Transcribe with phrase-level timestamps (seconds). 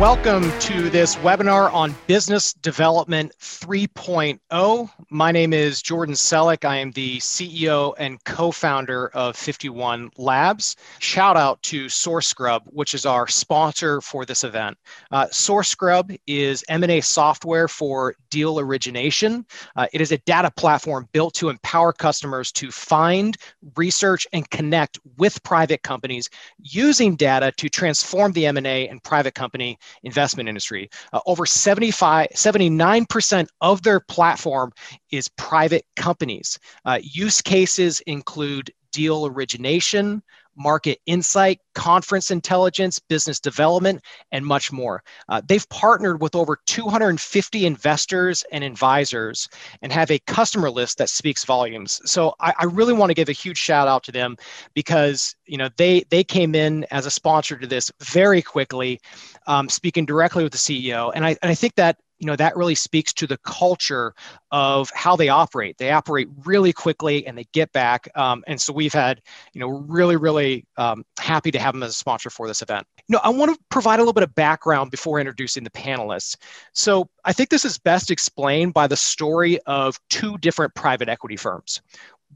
[0.00, 4.90] Welcome to this webinar on Business Development 3.0.
[5.10, 6.64] My name is Jordan Selleck.
[6.64, 10.76] I am the CEO and co-founder of 51 Labs.
[11.00, 14.78] Shout out to SourceScrub, which is our sponsor for this event.
[15.10, 19.44] Uh, SourceScrub is M&A software for deal origination.
[19.76, 23.36] Uh, it is a data platform built to empower customers to find,
[23.76, 29.76] research, and connect with private companies using data to transform the M&A and private company
[30.02, 30.90] investment industry.
[31.12, 34.72] Uh, over 75, 79% of their platform
[35.10, 36.58] is private companies.
[36.84, 40.22] Uh, use cases include deal origination,
[40.56, 45.02] market insight, conference intelligence, business development, and much more.
[45.28, 49.48] Uh, they've partnered with over 250 investors and advisors
[49.82, 52.00] and have a customer list that speaks volumes.
[52.04, 54.36] So I, I really want to give a huge shout out to them
[54.74, 59.00] because you know they they came in as a sponsor to this very quickly,
[59.46, 62.56] um, speaking directly with the CEO, and I and I think that you know that
[62.56, 64.14] really speaks to the culture
[64.52, 65.78] of how they operate.
[65.78, 69.20] They operate really quickly and they get back um, and so we've had
[69.52, 72.86] you know really really um, happy to have them as a sponsor for this event.
[73.08, 76.36] You know i want to provide a little bit of background before introducing the panelists.
[76.74, 81.36] So i think this is best explained by the story of two different private equity
[81.36, 81.80] firms.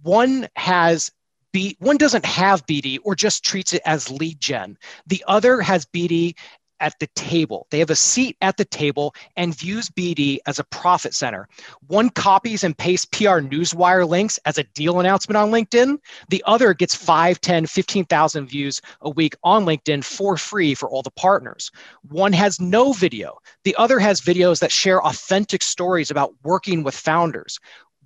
[0.03, 1.11] One has
[1.53, 4.77] B, one doesn't have BD or just treats it as lead gen.
[5.07, 6.35] The other has BD
[6.81, 7.67] at the table.
[7.71, 11.49] They have a seat at the table and views BD as a profit center.
[11.87, 15.99] One copies and pastes PR Newswire links as a deal announcement on LinkedIn.
[16.29, 21.03] The other gets 5, 10, 15,000 views a week on LinkedIn for free for all
[21.03, 21.71] the partners.
[22.09, 23.39] One has no video.
[23.65, 27.59] The other has videos that share authentic stories about working with founders.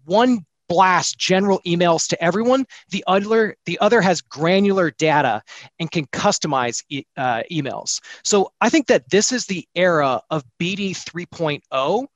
[0.05, 2.67] One blast general emails to everyone.
[2.91, 5.43] The other, the other has granular data
[5.79, 8.01] and can customize e- uh, emails.
[8.25, 12.07] So I think that this is the era of BD 3.0.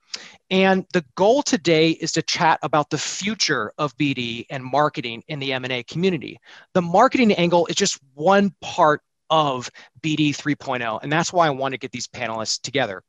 [0.50, 5.38] And the goal today is to chat about the future of BD and marketing in
[5.38, 6.38] the M&A community.
[6.75, 9.00] The marketing angle is just one part
[9.31, 9.71] of
[10.03, 13.03] BD 3.0, and that's why I want to get these panelists together.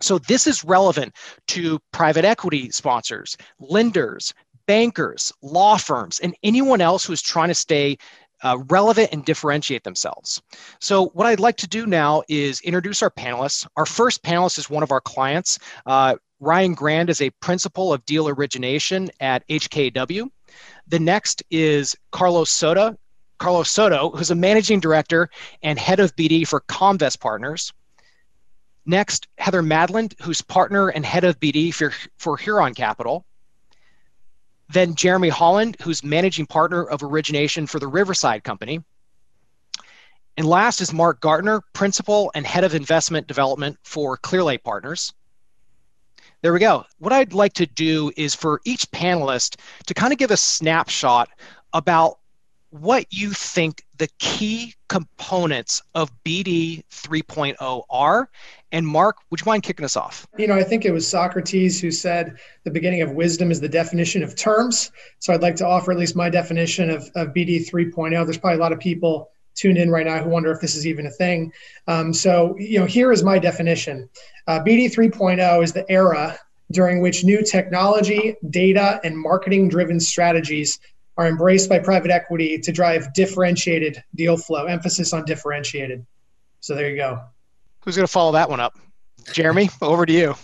[0.00, 1.14] So this is relevant
[1.48, 4.34] to private equity sponsors, lenders,
[4.66, 7.96] bankers, law firms, and anyone else who's trying to stay
[8.42, 10.42] uh, relevant and differentiate themselves.
[10.80, 13.66] So, what I'd like to do now is introduce our panelists.
[13.76, 15.58] Our first panelist is one of our clients.
[15.86, 20.28] Uh, Ryan Grand is a principal of deal origination at HKW.
[20.86, 22.96] The next is Carlos Soto,
[23.38, 25.30] Carlos Soto, who's a managing director
[25.62, 27.72] and head of BD for Comvest Partners.
[28.84, 33.24] Next, Heather Madland, who's partner and head of BD for, for Huron Capital.
[34.68, 38.80] Then Jeremy Holland, who's managing partner of origination for the Riverside Company.
[40.36, 45.14] And last is Mark Gartner, principal and head of investment development for Clearlight Partners.
[46.42, 46.84] There we go.
[46.98, 51.30] What I'd like to do is for each panelist to kind of give a snapshot
[51.72, 52.18] about
[52.80, 58.28] what you think the key components of BD 3.0 are.
[58.72, 60.26] And Mark, would you mind kicking us off?
[60.36, 63.68] You know, I think it was Socrates who said the beginning of wisdom is the
[63.68, 64.90] definition of terms.
[65.18, 68.10] So I'd like to offer at least my definition of, of BD 3.0.
[68.24, 70.86] There's probably a lot of people tuned in right now who wonder if this is
[70.86, 71.52] even a thing.
[71.88, 74.08] Um, so, you know, here is my definition
[74.46, 76.38] uh, BD 3.0 is the era
[76.72, 80.78] during which new technology, data, and marketing driven strategies
[81.16, 86.04] are embraced by private equity to drive differentiated deal flow, emphasis on differentiated.
[86.60, 87.20] So there you go.
[87.80, 88.78] Who's going to follow that one up?
[89.32, 90.34] Jeremy, over to you.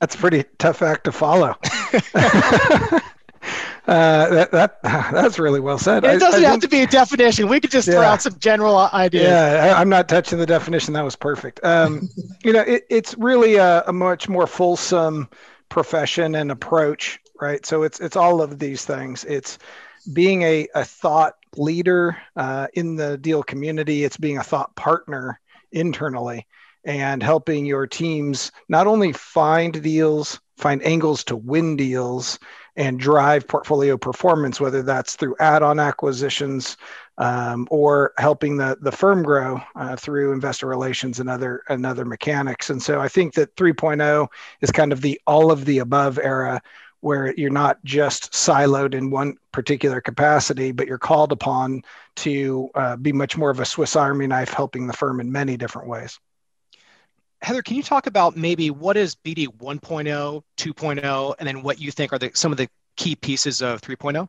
[0.00, 1.50] That's a pretty tough act to follow.
[1.92, 3.00] uh,
[3.86, 6.04] that, that that's really well said.
[6.04, 7.48] It doesn't I, I have to be a definition.
[7.48, 7.94] We could just yeah.
[7.94, 9.24] throw out some general ideas.
[9.24, 10.94] Yeah, I, am not touching the definition.
[10.94, 11.60] That was perfect.
[11.62, 12.08] Um,
[12.44, 15.28] you know, it, it's really a, a, much more fulsome
[15.68, 17.64] profession and approach right?
[17.64, 19.24] So it's it's all of these things.
[19.24, 19.58] It's
[20.12, 24.04] being a, a thought leader uh, in the deal community.
[24.04, 25.40] It's being a thought partner
[25.72, 26.46] internally
[26.84, 32.38] and helping your teams not only find deals, find angles to win deals,
[32.76, 36.76] and drive portfolio performance, whether that's through add-on acquisitions
[37.18, 42.06] um, or helping the, the firm grow uh, through investor relations and other and other
[42.06, 42.70] mechanics.
[42.70, 44.28] And so I think that 3.0
[44.62, 46.62] is kind of the all of the above era
[47.00, 51.82] where you're not just siloed in one particular capacity, but you're called upon
[52.16, 55.56] to uh, be much more of a Swiss Army knife, helping the firm in many
[55.56, 56.18] different ways.
[57.42, 61.90] Heather, can you talk about maybe what is BD 1.0, 2.0, and then what you
[61.90, 64.28] think are the, some of the key pieces of 3.0?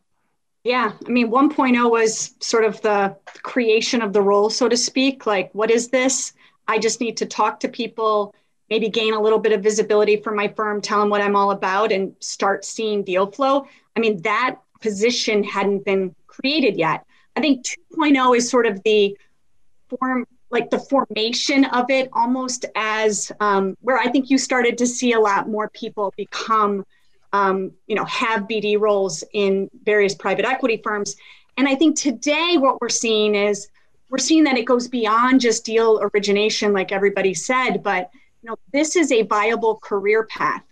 [0.63, 5.25] Yeah, I mean, 1.0 was sort of the creation of the role, so to speak.
[5.25, 6.33] Like, what is this?
[6.68, 8.33] I just need to talk to people,
[8.71, 11.51] maybe gain a little bit of visibility for my firm, tell them what I'm all
[11.51, 13.68] about, and start seeing deal flow.
[13.97, 17.06] I mean, that position hadn't been created yet.
[17.35, 19.18] I think 2.0 is sort of the
[19.89, 24.88] form, like the formation of it, almost as um, where I think you started to
[24.88, 26.85] see a lot more people become,
[27.33, 31.18] um, you know, have BD roles in various private equity firms.
[31.57, 33.68] And I think today what we're seeing is
[34.09, 38.55] we're seeing that it goes beyond just deal origination, like everybody said, but you know,
[38.73, 40.63] this is a viable career path.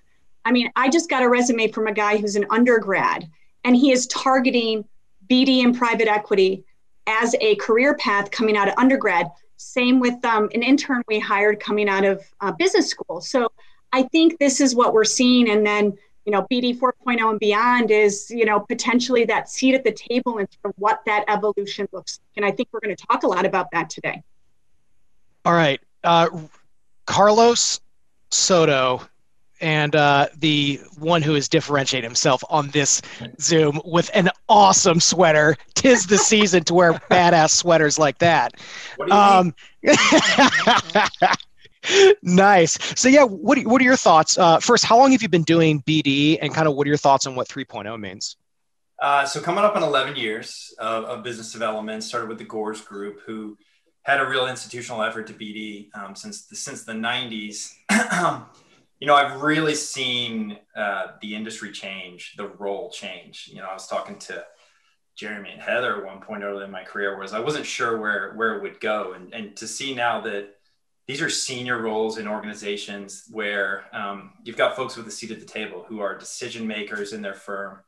[0.46, 3.30] I mean, I just got a resume from a guy who's an undergrad,
[3.64, 4.86] and he is targeting
[5.30, 6.64] BD and private equity
[7.08, 9.28] as a career path coming out of undergrad.
[9.58, 13.22] Same with um, an intern we hired coming out of uh, business school.
[13.22, 13.52] So
[13.92, 15.50] I think this is what we're seeing.
[15.50, 19.84] And then, you know, BD 4.0 and beyond is, you know, potentially that seat at
[19.84, 22.38] the table and sort of what that evolution looks like.
[22.38, 24.24] And I think we're going to talk a lot about that today.
[25.46, 25.82] All right.
[26.04, 26.30] Uh,
[27.10, 27.82] Carlos
[28.30, 29.02] Soto
[29.62, 33.02] and uh, the one who has differentiated himself on this
[33.42, 35.58] Zoom with an awesome sweater.
[35.74, 38.54] Tis the season to wear badass sweaters like that.
[39.10, 39.56] Um,
[42.22, 42.78] nice.
[42.96, 44.38] So yeah, what are, what are your thoughts?
[44.38, 46.98] Uh, first, how long have you been doing BD, and kind of what are your
[46.98, 48.38] thoughts on what 3.0 means?
[49.02, 52.82] Uh, so coming up on 11 years of, of, business development, started with the Gores
[52.82, 53.58] Group, who
[54.04, 57.74] had a real institutional effort to BD um, since the, since the 90s.
[59.00, 63.50] you know, I've really seen uh, the industry change, the role change.
[63.52, 64.44] You know, I was talking to
[65.20, 68.34] Jeremy and Heather at one point early in my career, was I wasn't sure where
[68.36, 70.56] where it would go, and and to see now that
[71.08, 75.40] these are senior roles in organizations where um, you've got folks with a seat at
[75.40, 77.80] the table who are decision makers in their firm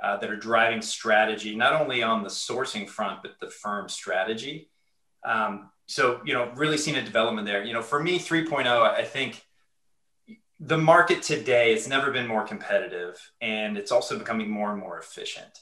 [0.00, 4.70] uh, that are driving strategy, not only on the sourcing front but the firm strategy.
[5.24, 7.64] Um, so you know, really seen a development there.
[7.64, 9.44] You know, for me, 3.0, I think
[10.60, 14.98] the market today has never been more competitive and it's also becoming more and more
[14.98, 15.60] efficient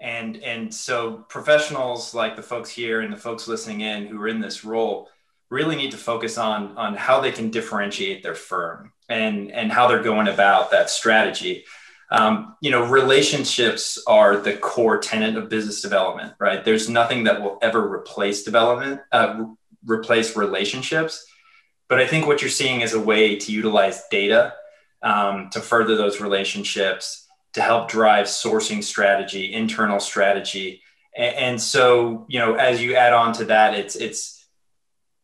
[0.00, 4.28] and and so professionals like the folks here and the folks listening in who are
[4.28, 5.08] in this role
[5.50, 9.86] really need to focus on on how they can differentiate their firm and and how
[9.86, 11.64] they're going about that strategy
[12.10, 17.42] um, you know relationships are the core tenet of business development right there's nothing that
[17.42, 19.44] will ever replace development uh,
[19.84, 21.26] replace relationships
[21.88, 24.54] but I think what you're seeing is a way to utilize data
[25.02, 30.82] um, to further those relationships, to help drive sourcing strategy, internal strategy.
[31.16, 34.48] And, and so, you know, as you add on to that, it's it's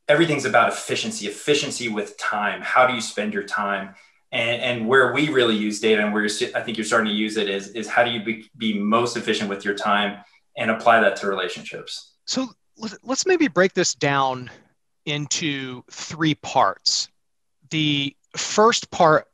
[0.09, 2.61] everything's about efficiency, efficiency with time.
[2.63, 3.95] How do you spend your time?
[4.33, 7.37] And, and where we really use data and where I think you're starting to use
[7.37, 10.25] it is, is how do you be, be most efficient with your time
[10.57, 12.15] and apply that to relationships?
[12.25, 12.49] So
[13.03, 14.51] let's maybe break this down
[15.05, 17.09] into three parts.
[17.71, 19.29] The first part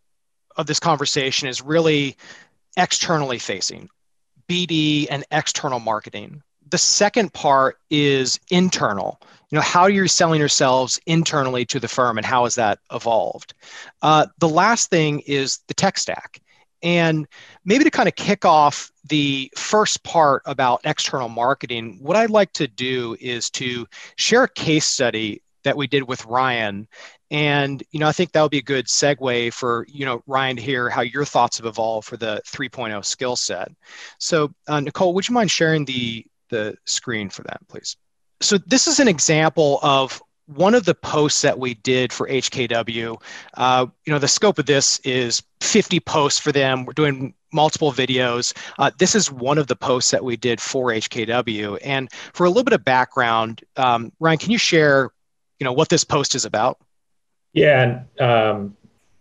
[0.57, 2.17] of this conversation is really
[2.77, 3.89] externally facing,
[4.49, 6.43] BD and external marketing.
[6.71, 9.21] The second part is internal.
[9.51, 12.81] You know, how you're you selling yourselves internally to the firm and how has that
[12.93, 13.55] evolved?
[14.03, 16.41] Uh, the last thing is the tech stack.
[16.83, 17.27] And
[17.65, 22.53] maybe to kind of kick off the first part about external marketing, what I'd like
[22.55, 23.87] to do is to
[24.17, 26.87] share a case study that we did with Ryan.
[27.31, 30.57] And, you know, I think that would be a good segue for, you know, Ryan
[30.57, 33.71] to hear how your thoughts have evolved for the 3.0 skill set.
[34.19, 37.97] So, uh, Nicole, would you mind sharing the, the screen for that, please?
[38.41, 43.21] So this is an example of one of the posts that we did for HKW.
[43.55, 46.87] Uh, you know, the scope of this is 50 posts for them.
[46.87, 48.57] We're doing multiple videos.
[48.79, 51.79] Uh, this is one of the posts that we did for HKW.
[51.83, 55.11] And for a little bit of background, um, Ryan, can you share
[55.59, 56.79] you know what this post is about
[57.53, 58.77] yeah and um,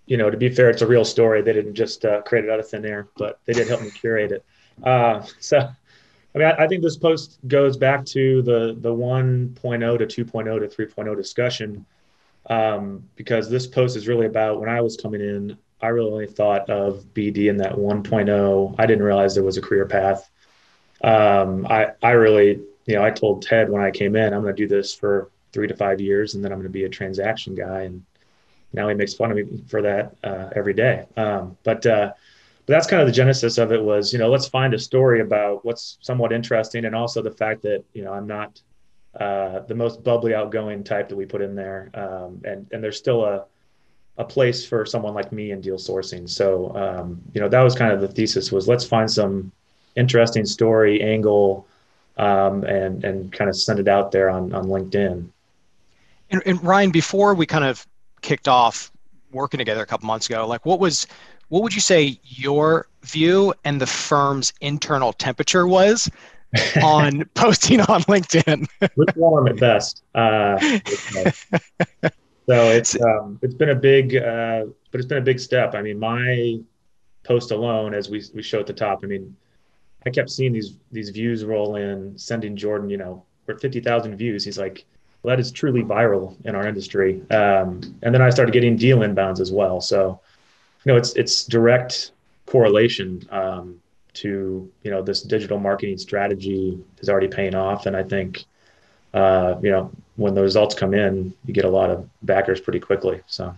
[0.05, 2.51] you know to be fair it's a real story they didn't just uh, create it
[2.51, 4.45] out of thin air but they did help me curate it
[4.83, 5.69] uh, so
[6.34, 10.69] i mean I, I, think this post goes back to the the 1.0 to 2.0
[10.69, 11.86] to 3.0 discussion
[12.50, 16.27] um, because this post is really about when i was coming in i really only
[16.27, 20.29] thought of bd in that 1.0 i didn't realize there was a career path
[21.03, 24.55] um, I, I really you know i told ted when i came in i'm going
[24.55, 26.89] to do this for three to five years, and then I'm going to be a
[26.89, 27.81] transaction guy.
[27.81, 28.05] And
[28.74, 31.05] now he makes fun of me for that uh, every day.
[31.17, 32.13] Um, but uh,
[32.67, 35.21] but that's kind of the genesis of it was you know let's find a story
[35.21, 38.62] about what's somewhat interesting, and also the fact that you know I'm not
[39.19, 42.97] uh, the most bubbly, outgoing type that we put in there, um, and and there's
[42.97, 43.45] still a
[44.17, 46.29] a place for someone like me in deal sourcing.
[46.29, 49.51] So um, you know that was kind of the thesis was let's find some
[49.95, 51.65] interesting story angle
[52.17, 55.29] um, and and kind of send it out there on on LinkedIn.
[56.29, 57.88] And, and Ryan, before we kind of
[58.19, 58.91] kicked off
[59.31, 61.07] working together a couple months ago, like what was
[61.50, 66.10] what would you say your view and the firm's internal temperature was
[66.84, 68.68] on posting on LinkedIn?
[68.96, 70.04] Lukewarm at best.
[70.16, 70.60] Uh,
[72.48, 75.75] so it's um, it's been a big, uh, but it's been a big step.
[75.75, 76.60] I mean, my
[77.24, 79.36] post alone, as we we show at the top, I mean,
[80.06, 84.16] I kept seeing these these views roll in, sending Jordan, you know, for fifty thousand
[84.18, 84.44] views.
[84.44, 84.86] He's like,
[85.24, 87.22] well, that is truly viral in our industry.
[87.32, 89.82] Um, and then I started getting deal inbounds as well.
[89.82, 90.22] So,
[90.88, 92.12] you know, it's it's direct
[92.46, 93.77] correlation um,
[94.13, 98.46] to you know this digital marketing strategy is already paying off, and I think
[99.13, 102.79] uh, you know when the results come in, you get a lot of backers pretty
[102.79, 103.22] quickly.
[103.27, 103.53] So.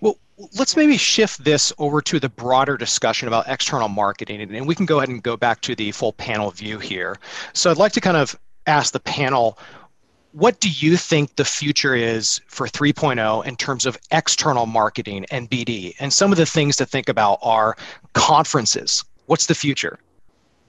[0.00, 0.18] Well,
[0.58, 4.84] let's maybe shift this over to the broader discussion about external marketing, and we can
[4.84, 7.20] go ahead and go back to the full panel view here.
[7.52, 9.58] So I'd like to kind of ask the panel
[10.34, 15.48] what do you think the future is for 3.0 in terms of external marketing and
[15.48, 15.94] BD?
[16.00, 17.76] And some of the things to think about are
[18.14, 19.04] conferences.
[19.26, 20.00] What's the future?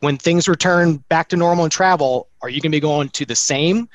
[0.01, 3.25] When things return back to normal and travel, are you going to be going to
[3.25, 3.89] the same,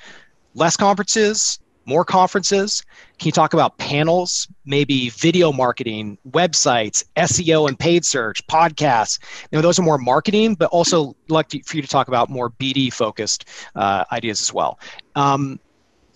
[0.54, 2.84] less conferences, more conferences?
[3.18, 9.18] Can you talk about panels, maybe video marketing, websites, SEO and paid search, podcasts?
[9.50, 12.50] You know, those are more marketing, but also like for you to talk about more
[12.50, 14.78] BD focused uh, ideas as well.
[15.14, 15.58] Um,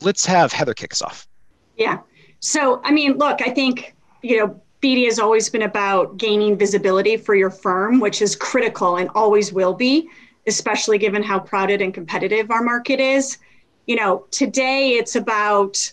[0.00, 1.26] let's have Heather kick us off.
[1.76, 1.99] Yeah.
[2.40, 7.16] So, I mean, look, I think, you know, BD has always been about gaining visibility
[7.16, 10.09] for your firm, which is critical and always will be,
[10.47, 13.38] especially given how crowded and competitive our market is.
[13.87, 15.93] You know, today it's about,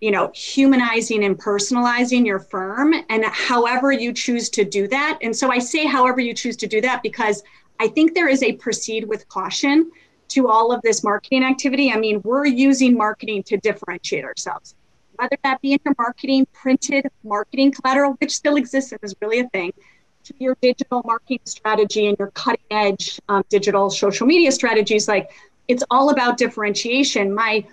[0.00, 5.18] you know, humanizing and personalizing your firm and however you choose to do that.
[5.22, 7.42] And so I say however you choose to do that because
[7.80, 9.90] I think there is a proceed with caution
[10.28, 11.90] to all of this marketing activity.
[11.92, 14.74] I mean, we're using marketing to differentiate ourselves,
[15.16, 19.40] whether that be in your marketing, printed marketing collateral, which still exists and is really
[19.40, 19.72] a thing,
[20.24, 25.08] to your digital marketing strategy and your cutting edge um, digital social media strategies.
[25.08, 25.30] Like,
[25.72, 27.34] it's all about differentiation.
[27.34, 27.64] My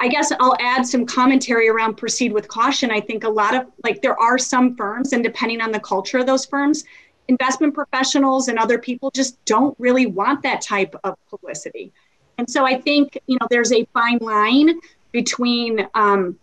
[0.00, 2.90] I guess I'll add some commentary around proceed with caution.
[2.90, 6.18] I think a lot of like there are some firms, and depending on the culture
[6.18, 6.84] of those firms,
[7.28, 11.92] investment professionals and other people just don't really want that type of publicity.
[12.38, 14.80] And so I think you know there's a fine line
[15.12, 16.36] between um,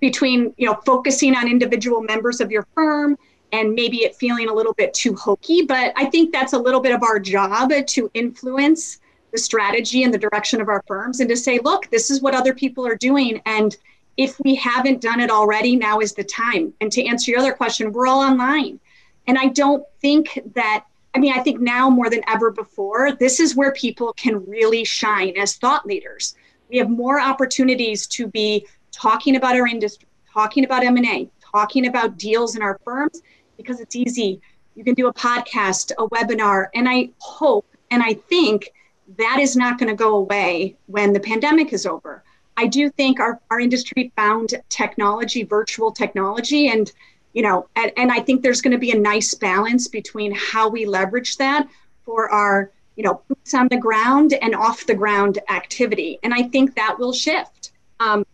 [0.00, 3.16] between you know focusing on individual members of your firm
[3.52, 5.62] and maybe it feeling a little bit too hokey.
[5.62, 8.98] But I think that's a little bit of our job to influence
[9.32, 12.34] the strategy and the direction of our firms and to say, look, this is what
[12.34, 13.40] other people are doing.
[13.46, 13.76] And
[14.16, 16.72] if we haven't done it already, now is the time.
[16.80, 18.80] And to answer your other question, we're all online.
[19.26, 23.38] And I don't think that, I mean, I think now more than ever before, this
[23.38, 26.34] is where people can really shine as thought leaders.
[26.68, 32.18] We have more opportunities to be talking about our industry, talking about M&A, talking about
[32.18, 33.22] deals in our firms
[33.56, 34.40] because it's easy.
[34.74, 38.72] You can do a podcast, a webinar, and I hope and I think
[39.16, 42.22] that is not going to go away when the pandemic is over.
[42.56, 46.92] I do think our, our industry found technology, virtual technology, and
[47.34, 50.68] you know, and, and I think there's going to be a nice balance between how
[50.68, 51.68] we leverage that
[52.04, 56.18] for our, you know, boots on the ground and off the ground activity.
[56.22, 57.72] And I think that will shift.
[58.00, 58.26] Um,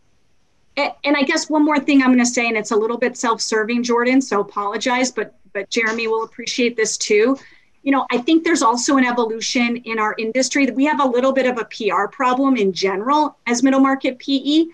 [0.77, 2.97] and, and I guess one more thing I'm going to say, and it's a little
[2.97, 7.39] bit self-serving, Jordan, so apologize, but but Jeremy will appreciate this too.
[7.85, 11.07] You know, I think there's also an evolution in our industry that we have a
[11.07, 14.65] little bit of a PR problem in general as middle market PE.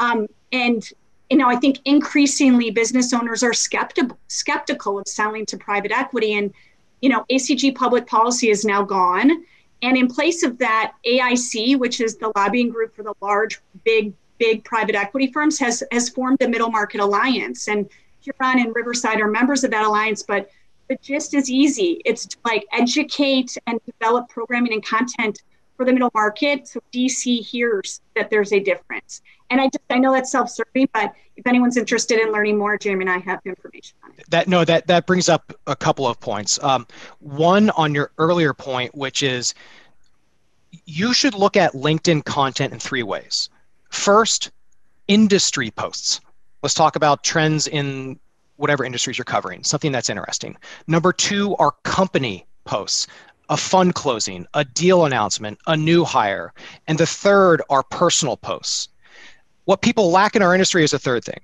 [0.00, 0.86] Um, and
[1.30, 6.34] you know, I think increasingly business owners are skeptical skeptical of selling to private equity.
[6.34, 6.52] And,
[7.00, 9.44] you know, ACG public policy is now gone.
[9.82, 14.12] And in place of that, AIC, which is the lobbying group for the large, big,
[14.38, 17.68] big private equity firms, has has formed the Middle Market Alliance.
[17.68, 17.88] And
[18.20, 20.50] Huron and Riverside are members of that alliance, but
[20.88, 22.00] but just as easy.
[22.04, 25.42] It's to like educate and develop programming and content
[25.76, 29.22] for the middle market so DC hears that there's a difference.
[29.50, 33.02] And I just I know that's self-serving, but if anyone's interested in learning more, Jamie
[33.02, 34.28] and I have information on it.
[34.30, 36.62] That no, that that brings up a couple of points.
[36.62, 36.86] Um,
[37.20, 39.54] one on your earlier point, which is
[40.86, 43.50] you should look at LinkedIn content in three ways.
[43.90, 44.50] First,
[45.08, 46.20] industry posts.
[46.62, 48.18] Let's talk about trends in
[48.56, 50.56] whatever industries you're covering, something that's interesting.
[50.86, 53.06] Number two are company posts
[53.48, 56.52] a fund closing, a deal announcement, a new hire.
[56.88, 58.88] And the third are personal posts.
[59.64, 61.40] What people lack in our industry is a third thing.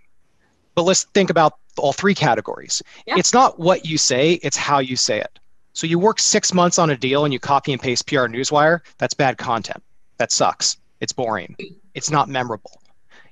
[0.74, 2.82] But let's think about all three categories.
[3.06, 3.16] Yeah.
[3.18, 5.38] It's not what you say, it's how you say it.
[5.74, 8.80] So you work six months on a deal and you copy and paste PR Newswire,
[8.98, 9.82] that's bad content.
[10.18, 10.76] That sucks.
[11.00, 11.56] It's boring.
[11.94, 12.81] It's not memorable.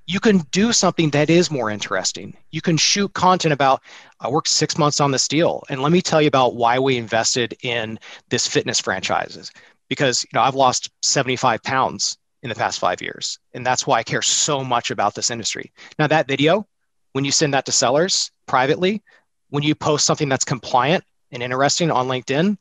[0.07, 2.37] You can do something that is more interesting.
[2.51, 3.83] You can shoot content about,
[4.19, 6.97] I worked six months on this deal, and let me tell you about why we
[6.97, 9.53] invested in this fitness franchises.
[9.89, 13.99] Because you know I've lost 75 pounds in the past five years, and that's why
[13.99, 15.73] I care so much about this industry.
[15.99, 16.67] Now that video,
[17.13, 19.03] when you send that to sellers privately,
[19.51, 22.57] when you post something that's compliant and interesting on LinkedIn,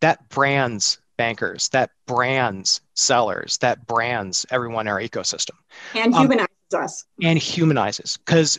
[0.00, 5.56] that brands bankers, that brands sellers, that brands everyone in our ecosystem.
[5.94, 7.04] And um, humanizes um, us.
[7.22, 8.16] And humanizes.
[8.16, 8.58] Because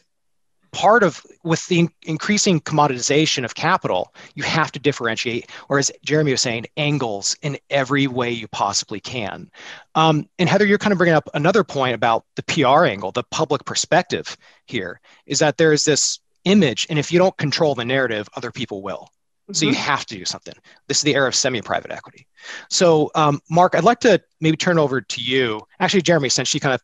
[0.75, 6.31] part of with the increasing commoditization of capital you have to differentiate or as jeremy
[6.31, 9.49] was saying angles in every way you possibly can
[9.95, 13.23] um, and heather you're kind of bringing up another point about the pr angle the
[13.23, 14.35] public perspective
[14.65, 18.51] here is that there is this image and if you don't control the narrative other
[18.51, 19.09] people will
[19.51, 19.81] so you mm-hmm.
[19.81, 20.55] have to do something.
[20.87, 22.27] This is the era of semi-private equity.
[22.69, 25.61] So, um, Mark, I'd like to maybe turn over to you.
[25.79, 26.81] Actually, Jeremy, since she kind of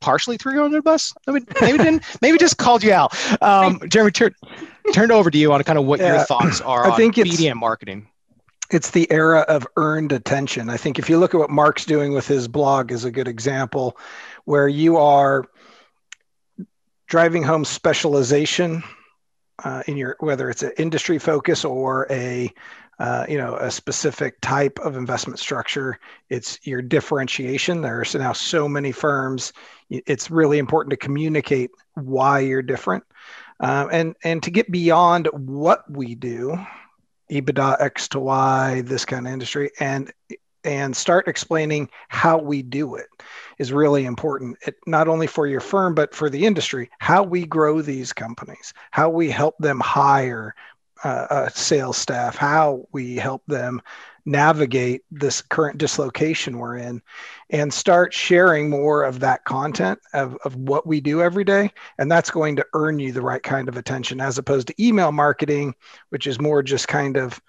[0.00, 3.14] partially threw you under the bus, I mean, maybe didn't, maybe just called you out.
[3.42, 4.34] Um, Jeremy, turn
[4.92, 7.24] turned over to you on kind of what yeah, your thoughts are I think on
[7.24, 8.08] media and marketing.
[8.70, 10.68] It's the era of earned attention.
[10.68, 13.28] I think if you look at what Mark's doing with his blog is a good
[13.28, 13.96] example,
[14.44, 15.44] where you are
[17.06, 18.82] driving home specialization
[19.64, 22.52] uh, in your whether it's an industry focus or a
[22.98, 25.98] uh, you know a specific type of investment structure
[26.28, 27.82] it's your differentiation.
[27.82, 29.52] There's now so many firms
[29.90, 33.04] it's really important to communicate why you're different.
[33.60, 36.58] Um, and and to get beyond what we do
[37.30, 40.12] ebitda x to y this kind of industry and
[40.66, 43.06] and start explaining how we do it
[43.58, 44.58] is really important.
[44.66, 48.74] It, not only for your firm but for the industry how we grow these companies
[48.90, 50.54] how we help them hire
[51.04, 53.80] uh, a sales staff how we help them
[54.26, 57.00] navigate this current dislocation we're in
[57.50, 61.70] and start sharing more of that content of, of what we do every day.
[61.98, 65.12] And that's going to earn you the right kind of attention as opposed to email
[65.12, 65.74] marketing
[66.08, 67.40] which is more just kind of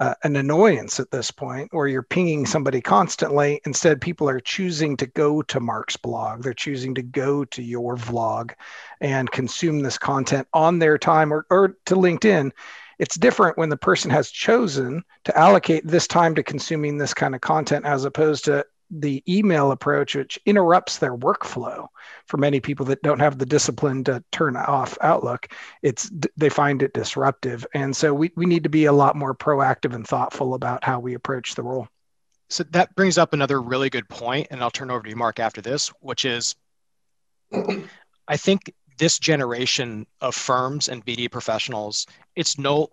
[0.00, 3.60] uh, an annoyance at this point where you're pinging somebody constantly.
[3.64, 6.42] Instead, people are choosing to go to Mark's blog.
[6.42, 8.52] They're choosing to go to your vlog
[9.00, 12.52] and consume this content on their time or, or to LinkedIn.
[12.98, 17.34] It's different when the person has chosen to allocate this time to consuming this kind
[17.34, 21.88] of content as opposed to the email approach, which interrupts their workflow
[22.26, 25.48] for many people that don't have the discipline to turn off Outlook.
[25.82, 29.34] It's they find it disruptive, and so we we need to be a lot more
[29.34, 31.88] proactive and thoughtful about how we approach the role.
[32.48, 35.40] So that brings up another really good point, and I'll turn over to you, Mark,
[35.40, 36.54] after this, which is,
[38.28, 42.88] I think this generation of firms and BD professionals, it's no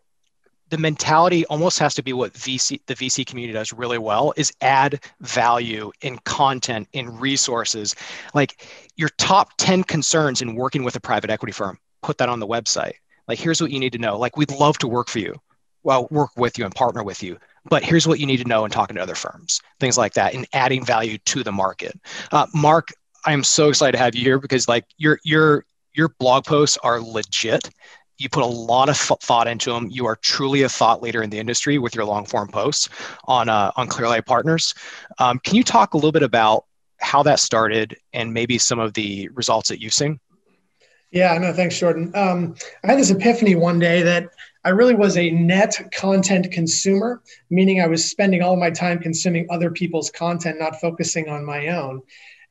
[0.73, 4.51] the mentality almost has to be what VC the VC community does really well is
[4.61, 7.95] add value in content in resources.
[8.33, 12.39] Like your top 10 concerns in working with a private equity firm, put that on
[12.39, 12.93] the website.
[13.27, 14.17] Like here's what you need to know.
[14.17, 15.39] Like we'd love to work for you.
[15.83, 17.37] Well, work with you and partner with you.
[17.65, 20.33] But here's what you need to know in talking to other firms, things like that,
[20.33, 21.93] and adding value to the market.
[22.31, 22.87] Uh, Mark,
[23.27, 26.79] I am so excited to have you here because like your your your blog posts
[26.81, 27.69] are legit
[28.17, 29.89] you put a lot of thought into them.
[29.91, 32.89] You are truly a thought leader in the industry with your long form posts
[33.25, 34.73] on uh, on Clearlight Partners.
[35.19, 36.65] Um, can you talk a little bit about
[36.99, 40.19] how that started and maybe some of the results that you've seen?
[41.11, 42.11] Yeah, no, thanks, Jordan.
[42.15, 44.29] Um, I had this epiphany one day that
[44.65, 48.97] I really was a net content consumer, meaning I was spending all of my time
[48.97, 52.01] consuming other people's content, not focusing on my own.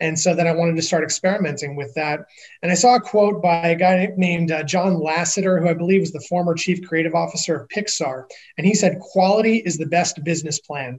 [0.03, 2.27] And so then I wanted to start experimenting with that.
[2.61, 6.01] And I saw a quote by a guy named uh, John Lasseter, who I believe
[6.01, 8.25] was the former chief creative officer of Pixar.
[8.59, 10.99] And he said, quality is the best business plan.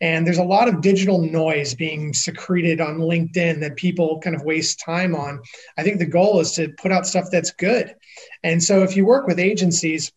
[0.00, 4.42] And there's a lot of digital noise being secreted on LinkedIn that people kind of
[4.42, 5.40] waste time on.
[5.78, 7.94] I think the goal is to put out stuff that's good.
[8.42, 10.10] And so if you work with agencies,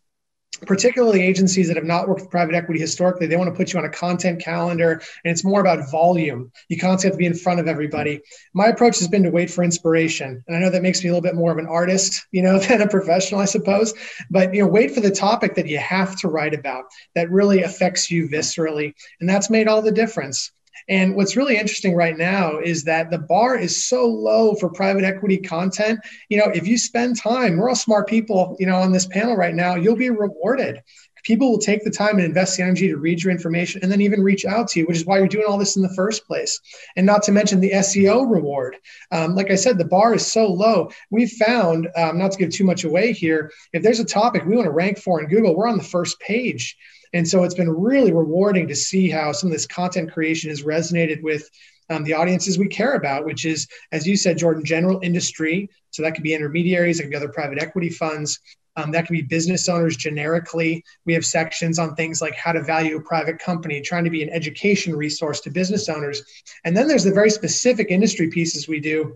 [0.61, 3.79] particularly agencies that have not worked with private equity historically, they want to put you
[3.79, 4.91] on a content calendar
[5.23, 6.51] and it's more about volume.
[6.69, 8.21] You constantly have to be in front of everybody.
[8.53, 10.43] My approach has been to wait for inspiration.
[10.47, 12.59] And I know that makes me a little bit more of an artist, you know,
[12.67, 13.93] than a professional, I suppose.
[14.29, 16.85] But, you know, wait for the topic that you have to write about
[17.15, 18.93] that really affects you viscerally.
[19.19, 20.51] And that's made all the difference.
[20.89, 25.03] And what's really interesting right now is that the bar is so low for private
[25.03, 25.99] equity content.
[26.29, 29.35] You know, if you spend time, we're all smart people, you know, on this panel
[29.35, 30.81] right now, you'll be rewarded.
[31.23, 34.01] People will take the time and invest the energy to read your information and then
[34.01, 36.27] even reach out to you, which is why you're doing all this in the first
[36.27, 36.59] place.
[36.97, 38.75] And not to mention the SEO reward.
[39.09, 40.91] Um, like I said, the bar is so low.
[41.11, 44.57] We've found, um, not to give too much away here, if there's a topic we
[44.57, 46.75] want to rank for in Google, we're on the first page.
[47.13, 50.63] And so it's been really rewarding to see how some of this content creation has
[50.63, 51.49] resonated with
[51.89, 55.69] um, the audiences we care about, which is, as you said, Jordan, general industry.
[55.91, 58.39] So that could be intermediaries, it could be other private equity funds.
[58.75, 60.83] Um, that can be business owners generically.
[61.05, 64.23] We have sections on things like how to value a private company, trying to be
[64.23, 66.23] an education resource to business owners.
[66.63, 69.15] And then there's the very specific industry pieces we do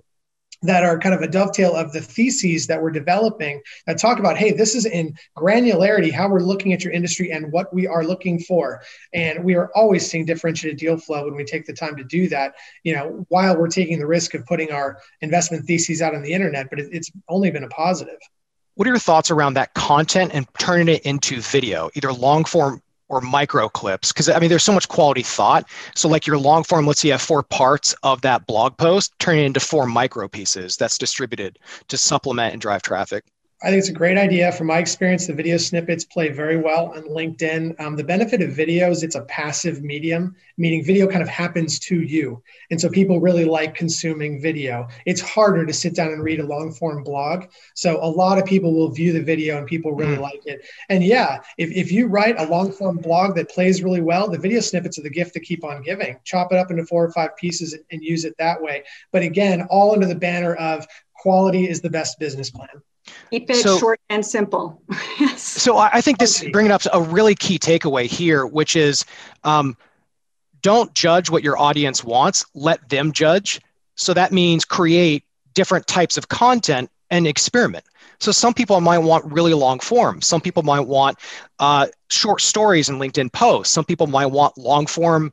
[0.64, 4.38] that are kind of a dovetail of the theses that we're developing that talk about
[4.38, 8.04] hey this is in granularity how we're looking at your industry and what we are
[8.04, 8.82] looking for.
[9.14, 12.28] And we are always seeing differentiated deal flow when we take the time to do
[12.30, 16.22] that you know while we're taking the risk of putting our investment theses out on
[16.22, 18.20] the internet but it's only been a positive.
[18.76, 22.82] What are your thoughts around that content and turning it into video either long form
[23.10, 25.66] or micro clips because i mean there's so much quality thought.
[25.96, 29.18] So like your long form let's say you have four parts of that blog post
[29.20, 33.26] turn it into four micro pieces that's distributed to supplement and drive traffic
[33.64, 34.52] I think it's a great idea.
[34.52, 37.80] From my experience, the video snippets play very well on LinkedIn.
[37.82, 42.04] Um, the benefit of videos, it's a passive medium, meaning video kind of happens to
[42.04, 42.44] you.
[42.70, 44.88] And so people really like consuming video.
[45.08, 47.46] It's harder to sit down and read a long form blog.
[47.74, 50.22] So a lot of people will view the video and people really mm.
[50.22, 50.64] like it.
[50.90, 54.38] And yeah, if, if you write a long form blog that plays really well, the
[54.38, 56.20] video snippets are the gift to keep on giving.
[56.26, 58.84] Chop it up into four or five pieces and use it that way.
[59.12, 62.84] But again, all under the banner of quality is the best business plan.
[63.32, 64.82] Keep it so, short and simple.
[65.20, 65.42] yes.
[65.42, 69.06] So I think this bringing up a really key takeaway here, which is
[69.44, 69.78] um,
[70.62, 72.46] don't judge what your audience wants.
[72.54, 73.62] Let them judge.
[73.96, 77.86] So that means create different types of content and experiment.
[78.20, 80.22] So some people might want really long form.
[80.22, 81.18] Some people might want
[81.60, 83.74] uh, short stories and LinkedIn posts.
[83.74, 85.32] Some people might want long form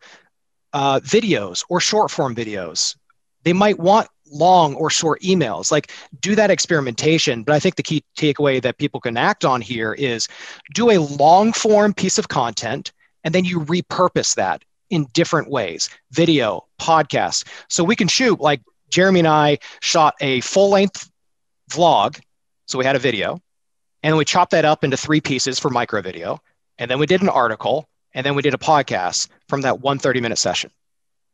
[0.73, 2.97] uh, videos or short form videos.
[3.43, 5.71] They might want long or short emails.
[5.71, 7.43] Like do that experimentation.
[7.43, 10.29] But I think the key takeaway that people can act on here is
[10.75, 12.93] do a long form piece of content
[13.25, 17.47] and then you repurpose that in different ways video, podcast.
[17.69, 18.61] So we can shoot like
[18.91, 21.11] Jeremy and I shot a full length
[21.71, 22.21] vlog.
[22.67, 23.41] So we had a video
[24.03, 26.39] and we chopped that up into three pieces for micro video.
[26.79, 29.99] And then we did an article and then we did a podcast from that one
[29.99, 30.71] 30 minute session.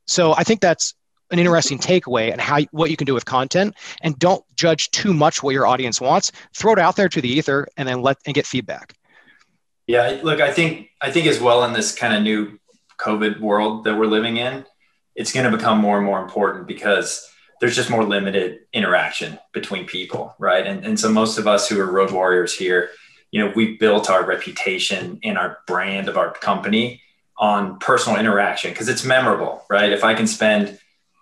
[0.07, 0.95] So I think that's
[1.31, 3.77] an interesting takeaway and how what you can do with content.
[4.03, 6.33] And don't judge too much what your audience wants.
[6.55, 8.95] Throw it out there to the ether and then let and get feedback.
[9.91, 12.61] Yeah look i think i think as well in this kind of new
[12.97, 14.65] covid world that we're living in
[15.17, 17.29] it's going to become more and more important because
[17.61, 20.65] there's just more limited interaction between people right?
[20.65, 22.91] And, and so most of us who are road warriors here
[23.33, 27.03] you know we've built our reputation and our brand of our company
[27.37, 29.91] on personal interaction because it's memorable right?
[29.91, 30.79] If i can spend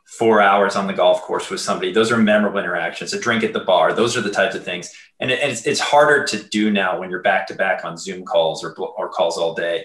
[0.09, 1.93] four hours on the golf course with somebody.
[1.93, 3.13] Those are memorable interactions.
[3.13, 3.93] A drink at the bar.
[3.93, 4.91] Those are the types of things.
[5.21, 8.25] And, it, it's, it's harder to do now when you're back to back on Zoom
[8.25, 9.85] calls or, or calls all day.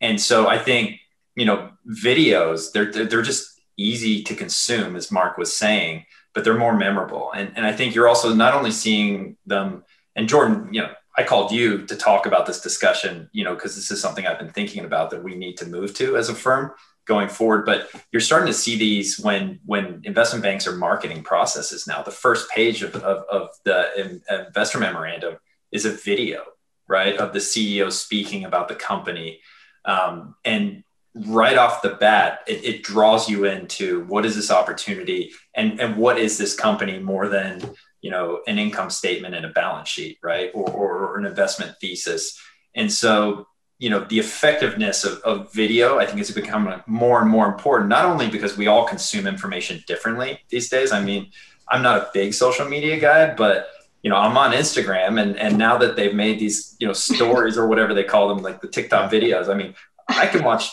[0.00, 0.98] And so I think,
[1.36, 6.04] you know, videos, they're, they're just easy to consume, as Mark was saying,
[6.34, 7.30] but they're more memorable.
[7.32, 9.84] And, and I think you're also not only seeing them,
[10.16, 13.76] and Jordan, you know, I called you to talk about this discussion, you know, because
[13.76, 16.34] this is something I've been thinking about that we need to move to as a
[16.34, 16.72] firm
[17.10, 17.66] going forward.
[17.66, 22.02] But you're starting to see these when when investment banks are marketing processes now.
[22.02, 25.36] The first page of, of, of the investor memorandum
[25.72, 26.44] is a video,
[26.86, 29.40] right, of the CEO speaking about the company.
[29.84, 35.32] Um, and right off the bat, it, it, draws you into what is this opportunity
[35.56, 37.60] and, and what is this company more than
[38.02, 41.74] you know an income statement and a balance sheet, right, or, or, or an investment
[41.80, 42.38] thesis.
[42.76, 43.48] And so
[43.80, 47.88] you know the effectiveness of, of video i think has become more and more important
[47.88, 51.28] not only because we all consume information differently these days i mean
[51.68, 53.68] i'm not a big social media guy but
[54.02, 57.58] you know i'm on instagram and and now that they've made these you know stories
[57.58, 59.74] or whatever they call them like the tiktok videos i mean
[60.08, 60.70] i can watch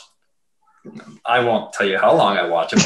[1.25, 2.79] I won't tell you how long I watch them.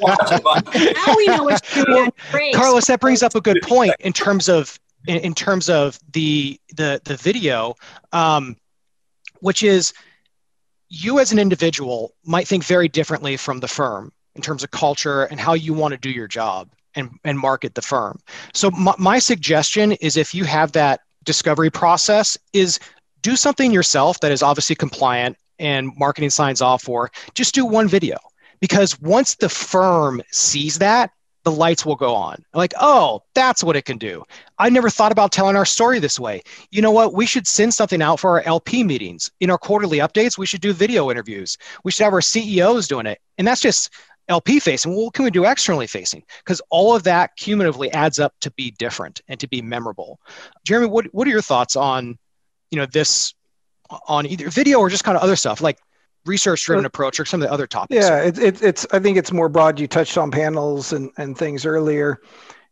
[0.00, 2.10] watch now we know what's doing.
[2.54, 6.60] Carlos, that brings up a good point in terms of in, in terms of the
[6.74, 7.76] the the video.
[8.12, 8.56] Um,
[9.40, 9.92] which is
[10.88, 15.24] you as an individual might think very differently from the firm in terms of culture
[15.24, 18.18] and how you want to do your job and, and market the firm.
[18.52, 22.78] So my, my suggestion is if you have that discovery process is
[23.22, 27.86] do something yourself that is obviously compliant and marketing signs off for, just do one
[27.86, 28.16] video.
[28.60, 31.12] Because once the firm sees that,
[31.44, 32.44] the lights will go on.
[32.52, 34.24] Like, oh, that's what it can do.
[34.58, 36.42] I never thought about telling our story this way.
[36.70, 37.14] You know what?
[37.14, 39.30] We should send something out for our LP meetings.
[39.40, 41.56] In our quarterly updates, we should do video interviews.
[41.82, 43.20] We should have our CEOs doing it.
[43.38, 43.90] And that's just
[44.28, 44.92] LP facing.
[44.92, 46.22] Well, what can we do externally facing?
[46.44, 50.20] Because all of that cumulatively adds up to be different and to be memorable.
[50.64, 52.18] Jeremy, what, what are your thoughts on,
[52.70, 53.34] you know, this
[54.06, 55.60] on either video or just kind of other stuff?
[55.60, 55.78] Like
[56.26, 59.16] research driven approach or some of the other topics yeah it's, it's it's i think
[59.16, 62.20] it's more broad you touched on panels and and things earlier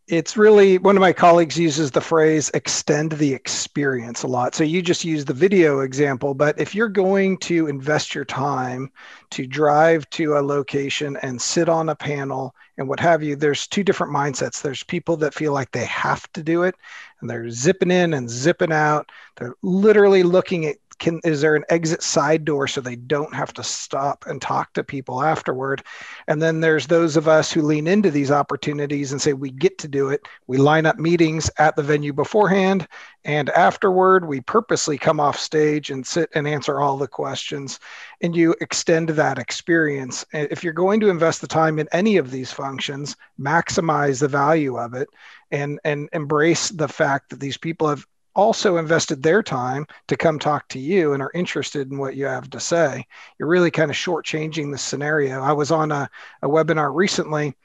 [0.09, 4.55] it's really one of my colleagues uses the phrase extend the experience a lot.
[4.55, 8.91] So you just use the video example, but if you're going to invest your time
[9.31, 13.67] to drive to a location and sit on a panel and what have you, there's
[13.67, 14.63] two different mindsets.
[14.63, 16.75] There's people that feel like they have to do it
[17.21, 19.11] and they're zipping in and zipping out.
[19.37, 23.53] They're literally looking at can is there an exit side door so they don't have
[23.55, 25.83] to stop and talk to people afterward?
[26.27, 29.79] And then there's those of us who lean into these opportunities and say we get
[29.79, 30.27] to do it.
[30.47, 32.87] We line up meetings at the venue beforehand
[33.25, 37.79] and afterward we purposely come off stage and sit and answer all the questions
[38.21, 40.25] and you extend that experience.
[40.33, 44.79] If you're going to invest the time in any of these functions maximize the value
[44.79, 45.09] of it
[45.51, 48.07] and and embrace the fact that these people have
[48.39, 52.25] also invested their time to come talk to you and are interested in what you
[52.25, 53.05] have to say,
[53.37, 55.43] you're really kind of shortchanging the scenario.
[55.43, 56.09] I was on a,
[56.43, 57.57] a webinar recently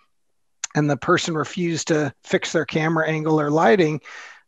[0.73, 4.01] and the person refused to fix their camera angle or lighting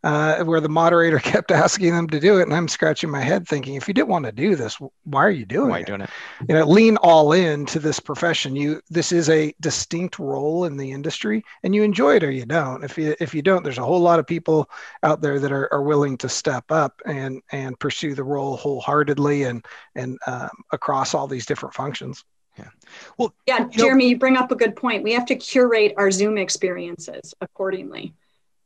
[0.05, 2.43] uh, where the moderator kept asking them to do it.
[2.43, 5.31] And I'm scratching my head thinking, if you didn't want to do this, why are
[5.31, 5.87] you doing why it?
[5.87, 6.09] doing it?
[6.47, 8.55] You know, lean all in to this profession.
[8.55, 12.45] You this is a distinct role in the industry and you enjoy it or you
[12.45, 12.83] don't.
[12.83, 14.69] If you if you don't, there's a whole lot of people
[15.01, 19.43] out there that are, are willing to step up and and pursue the role wholeheartedly
[19.43, 19.65] and
[19.95, 22.23] and um, across all these different functions.
[22.59, 22.69] Yeah.
[23.17, 25.03] Well, yeah, you know- Jeremy, you bring up a good point.
[25.03, 28.13] We have to curate our Zoom experiences accordingly.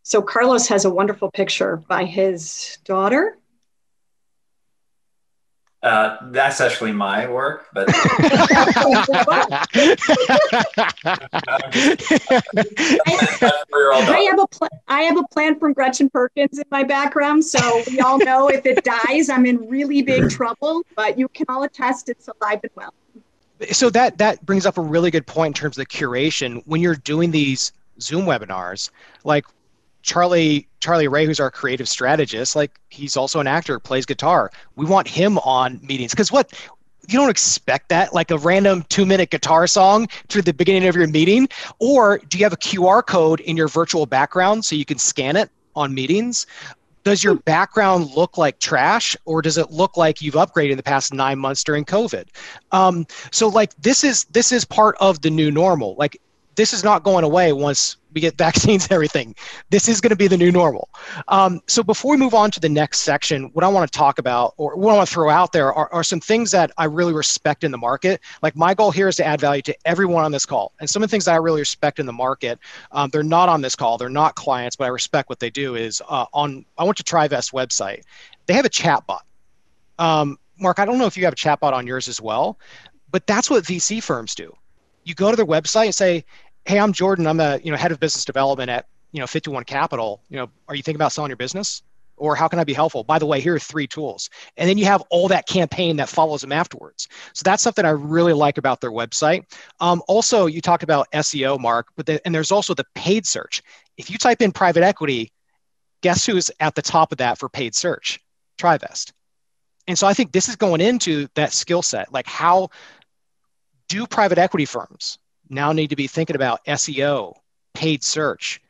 [0.04, 3.38] So Carlos has a wonderful picture by his daughter.
[5.82, 7.96] Uh, that's actually my work, but I
[14.30, 18.02] have a pl- I have a plant from Gretchen Perkins in my background, so we
[18.02, 20.82] all know if it dies, I'm in really big trouble.
[20.98, 22.94] But you can all attest it's alive and well.
[23.72, 26.82] so that that brings up a really good point in terms of the curation when
[26.82, 28.90] you're doing these zoom webinars
[29.24, 29.46] like
[30.10, 34.52] charlie charlie ray who's our creative strategist like he's also an actor plays guitar.
[34.76, 36.12] We want him on meetings.
[36.12, 36.52] Because what
[37.08, 40.96] you don't expect that like a random two minute guitar song to the beginning of
[40.96, 41.48] your meeting?
[41.80, 45.36] Or do you have a qr code in your virtual background so you can scan
[45.36, 46.46] it on meetings?
[47.06, 50.84] Does your background look like trash or does it look like you've upgraded in the
[50.84, 52.26] past nine months during covid?
[52.72, 55.96] Um, so like this is this is part of the new normal.
[55.98, 56.20] Like
[56.56, 59.36] this is not going away once we get vaccines and everything.
[59.70, 60.90] This is going to be the new normal.
[61.28, 64.20] Um, so before we move on to the next section what i want to talk
[64.20, 66.86] about or what i want to throw out there are, are some things that i
[66.86, 68.22] really respect in the market.
[68.42, 70.74] Like my goal here is to add value to everyone on this call.
[70.80, 72.60] And some of the things that i really respect in the market
[72.92, 73.98] um, they're not on this call.
[73.98, 77.04] They're not clients but i respect what they do is uh, on i went to
[77.04, 78.04] trivest website.
[78.46, 79.26] They have a chat bot
[80.00, 82.58] um, mark i don't know if you have a chat bot on yours as well
[83.12, 84.54] but that's what vc firms do
[85.10, 86.24] you go to their website and say
[86.66, 87.28] hey i'm jordan.
[87.28, 90.22] I'm a you know head of business development at you know 51 capital.
[90.30, 91.82] You know are you thinking about selling your business?
[92.16, 93.04] Or how can i be helpful?
[93.04, 94.30] By the way here are three tools.
[94.58, 97.08] And then you have all that campaign that follows them afterwards.
[97.34, 99.46] So that's something i really like about their website.
[99.80, 103.62] Um, also you talked about seo mark but the, and there's also the paid search.
[103.98, 105.32] If you type in private equity
[106.02, 108.20] guess who's at the top of that for paid search?
[108.58, 109.12] Trivest.
[109.88, 112.70] And so i think this is going into that skill set like how
[113.90, 115.18] do private equity firms
[115.50, 117.36] now need to be thinking about SEO,
[117.74, 118.62] paid search?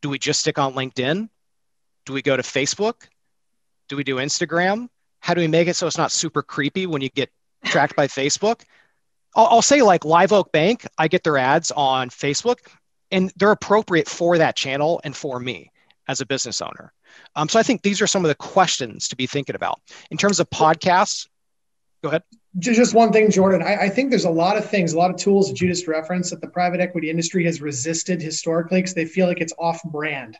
[0.00, 1.28] Do we just stick on LinkedIn?
[2.06, 3.08] Do we go to Facebook?
[3.88, 4.88] Do we do Instagram?
[5.20, 7.30] How do we make it so it's not super creepy when you get
[7.64, 8.62] tracked by Facebook?
[9.34, 12.58] I'll, I'll say like Live Oak Bank, I get their ads on Facebook
[13.10, 15.70] and they're appropriate for that channel and for me
[16.08, 16.92] as a business owner.
[17.36, 19.80] Um, so I think these are some of the questions to be thinking about.
[20.10, 21.28] In terms of podcasts,
[22.02, 22.22] go ahead.
[22.58, 23.62] Just one thing, Jordan.
[23.62, 25.88] I, I, think there's a lot of things, a lot of tools that you just
[25.88, 29.82] referenced that the private equity industry has resisted historically because they feel like it's off
[29.84, 30.38] brand.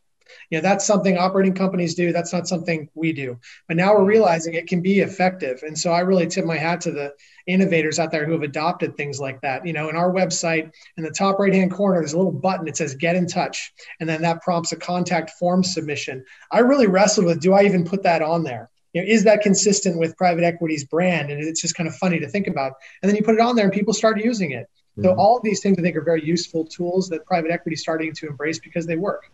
[0.50, 2.12] You know, that's something operating companies do.
[2.12, 3.38] That's not something we do.
[3.66, 5.62] But now we're realizing it can be effective.
[5.64, 7.14] And so I really tip my hat to the
[7.46, 9.66] innovators out there who have adopted things like that.
[9.66, 12.68] You know, in our website, in the top right hand corner, there's a little button.
[12.68, 13.72] It says get in touch.
[14.00, 16.24] And then that prompts a contact form submission.
[16.50, 18.70] I really wrestled with do I even put that on there?
[18.95, 21.31] You know, is that consistent with private equity's brand?
[21.31, 22.75] And it's just kind of funny to think about.
[23.03, 24.71] And then you put it on there and people start using it.
[24.93, 25.03] Mm-hmm.
[25.03, 27.81] So all of these things I think are very useful tools that private equity is
[27.81, 29.31] starting to embrace because they work.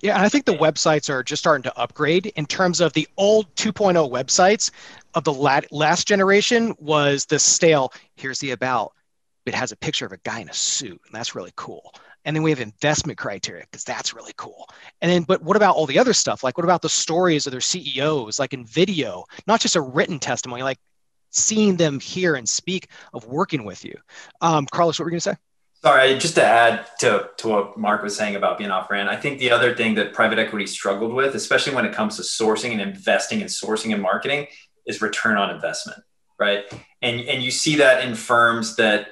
[0.00, 3.06] Yeah, and I think the websites are just starting to upgrade in terms of the
[3.16, 4.70] old 2.0 websites
[5.14, 8.92] of the last generation was the stale, here's the about.
[9.46, 11.92] It has a picture of a guy in a suit, and that's really cool
[12.24, 14.68] and then we have investment criteria because that's really cool
[15.00, 17.50] and then but what about all the other stuff like what about the stories of
[17.50, 20.78] their ceos like in video not just a written testimony like
[21.34, 23.96] seeing them hear and speak of working with you.
[24.40, 25.36] Um, Carlos, what were you going to say?
[25.82, 29.16] Sorry, just to add to, to what Mark was saying about being off brand, I
[29.16, 32.72] think the other thing that private equity struggled with, especially when it comes to sourcing
[32.72, 34.46] and investing and sourcing and marketing,
[34.86, 36.00] is return on investment,
[36.38, 36.64] right?
[37.02, 39.08] And, and you see that in firms that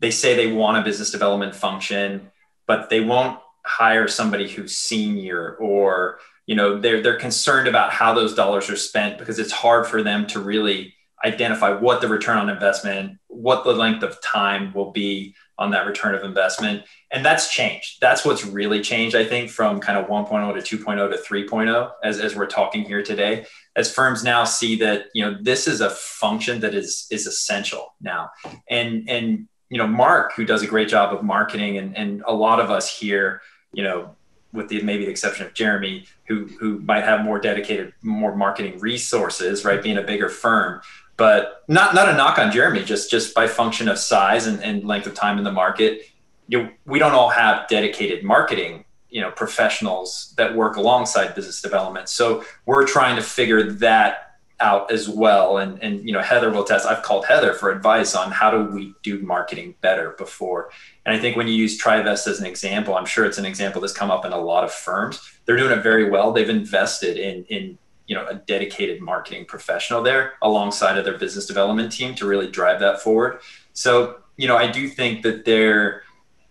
[0.00, 2.32] they say they want a business development function,
[2.66, 8.14] but they won't hire somebody who's senior or you know they're they're concerned about how
[8.14, 12.38] those dollars are spent because it's hard for them to really identify what the return
[12.38, 16.84] on investment what the length of time will be on that return of investment.
[17.10, 17.98] And that's changed.
[18.00, 22.20] That's what's really changed i think from kind of 1.0 to 2.0 to 3.0 as,
[22.20, 23.46] as we're talking here today.
[23.74, 27.94] As firms now see that you know this is a function that is is essential
[28.00, 28.30] now.
[28.68, 32.32] And and you know mark who does a great job of marketing and, and a
[32.32, 34.14] lot of us here you know
[34.56, 38.80] with the maybe the exception of Jeremy, who who might have more dedicated, more marketing
[38.80, 39.82] resources, right?
[39.82, 40.80] Being a bigger firm,
[41.16, 44.84] but not not a knock on Jeremy, just just by function of size and, and
[44.84, 46.02] length of time in the market.
[46.48, 51.62] You know, we don't all have dedicated marketing you know professionals that work alongside business
[51.62, 54.25] development so we're trying to figure that
[54.60, 55.58] out as well.
[55.58, 58.64] And, and, you know, Heather will test, I've called Heather for advice on how do
[58.74, 60.70] we do marketing better before.
[61.04, 63.80] And I think when you use Trivest as an example, I'm sure it's an example
[63.80, 65.20] that's come up in a lot of firms.
[65.44, 66.32] They're doing it very well.
[66.32, 71.46] They've invested in, in, you know, a dedicated marketing professional there alongside of their business
[71.46, 73.40] development team to really drive that forward.
[73.72, 76.02] So, you know, I do think that there,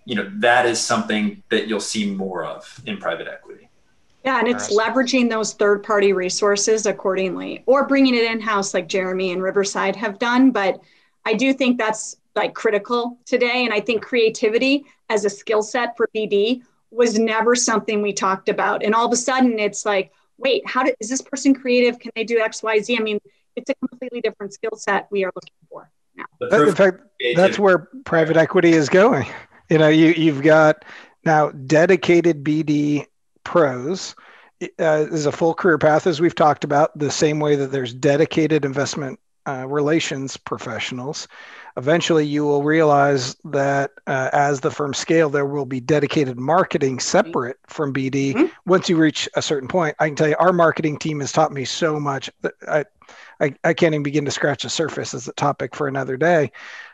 [0.06, 3.70] you know, that is something that you'll see more of in private equity.
[4.26, 8.88] Yeah, and it's leveraging those third party resources accordingly or bringing it in house like
[8.88, 10.50] Jeremy and Riverside have done.
[10.50, 10.82] But
[11.26, 13.66] I do think that's like critical today.
[13.66, 18.50] And I think creativity as a skill set for BD was never something we talked
[18.50, 18.84] about.
[18.84, 22.00] And all of a sudden it's like, wait, how did, is this person creative?
[22.00, 22.98] Can they do X, Y, Z?
[22.98, 23.20] I mean,
[23.56, 26.26] it's a completely different skill set we are looking for now.
[26.66, 27.02] In fact,
[27.36, 29.28] that's where private equity is going.
[29.70, 30.84] You know, you, you've got
[31.24, 33.06] now dedicated BD
[33.46, 34.16] pros
[34.62, 37.94] uh, is a full career path, as we've talked about, the same way that there's
[37.94, 41.28] dedicated investment uh, relations professionals.
[41.78, 47.00] Eventually, you will realize that uh, as the firm scale, there will be dedicated marketing
[47.00, 48.34] separate from BD.
[48.34, 48.46] Mm-hmm.
[48.66, 51.52] Once you reach a certain point, I can tell you, our marketing team has taught
[51.52, 52.30] me so much.
[52.42, 52.86] That I,
[53.40, 56.52] I, I can't even begin to scratch the surface as a topic for another day.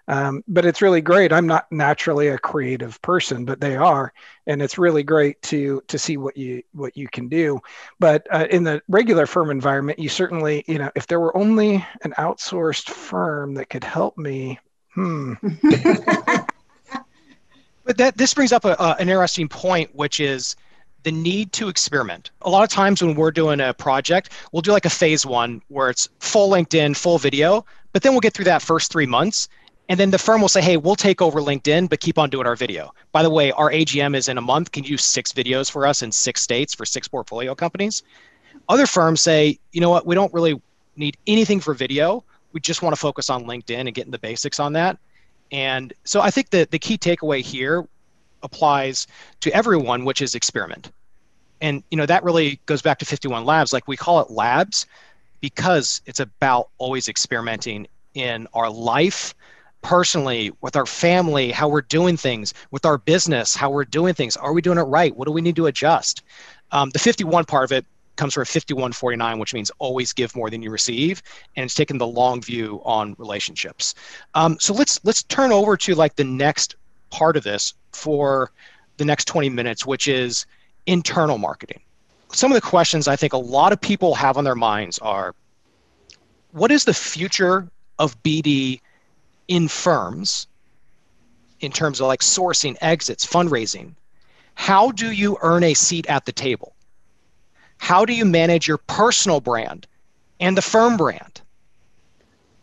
[0.07, 1.31] Um, but it's really great.
[1.31, 4.13] I'm not naturally a creative person, but they are,
[4.47, 7.59] and it's really great to to see what you what you can do.
[7.99, 11.85] But uh, in the regular firm environment, you certainly, you know, if there were only
[12.03, 14.59] an outsourced firm that could help me,
[14.93, 15.33] hmm.
[17.83, 20.55] but that this brings up a, an interesting point, which is
[21.03, 22.31] the need to experiment.
[22.41, 25.61] A lot of times when we're doing a project, we'll do like a phase one
[25.67, 29.49] where it's full LinkedIn, full video, but then we'll get through that first three months.
[29.91, 32.47] And then the firm will say, hey, we'll take over LinkedIn, but keep on doing
[32.47, 32.93] our video.
[33.11, 34.71] By the way, our AGM is in a month.
[34.71, 38.01] Can you use six videos for us in six states for six portfolio companies?
[38.69, 40.61] Other firms say, you know what, we don't really
[40.95, 42.23] need anything for video.
[42.53, 44.97] We just want to focus on LinkedIn and getting the basics on that.
[45.51, 47.85] And so I think that the key takeaway here
[48.43, 49.07] applies
[49.41, 50.89] to everyone, which is experiment.
[51.59, 53.73] And you know that really goes back to 51 Labs.
[53.73, 54.85] Like we call it labs
[55.41, 59.35] because it's about always experimenting in our life
[59.81, 64.37] personally, with our family, how we're doing things, with our business, how we're doing things.
[64.37, 65.15] Are we doing it right?
[65.15, 66.23] What do we need to adjust?
[66.71, 70.61] Um, the 51 part of it comes from 5149, which means always give more than
[70.61, 71.23] you receive,
[71.55, 73.95] and it's taking the long view on relationships.
[74.35, 76.75] Um, so let's let's turn over to like the next
[77.09, 78.51] part of this for
[78.97, 80.45] the next 20 minutes, which is
[80.85, 81.81] internal marketing.
[82.31, 85.35] Some of the questions I think a lot of people have on their minds are,
[86.51, 87.67] what is the future
[87.99, 88.79] of BD
[89.47, 90.47] in firms
[91.59, 93.93] in terms of like sourcing, exits, fundraising,
[94.55, 96.75] how do you earn a seat at the table?
[97.77, 99.87] How do you manage your personal brand
[100.39, 101.41] and the firm brand?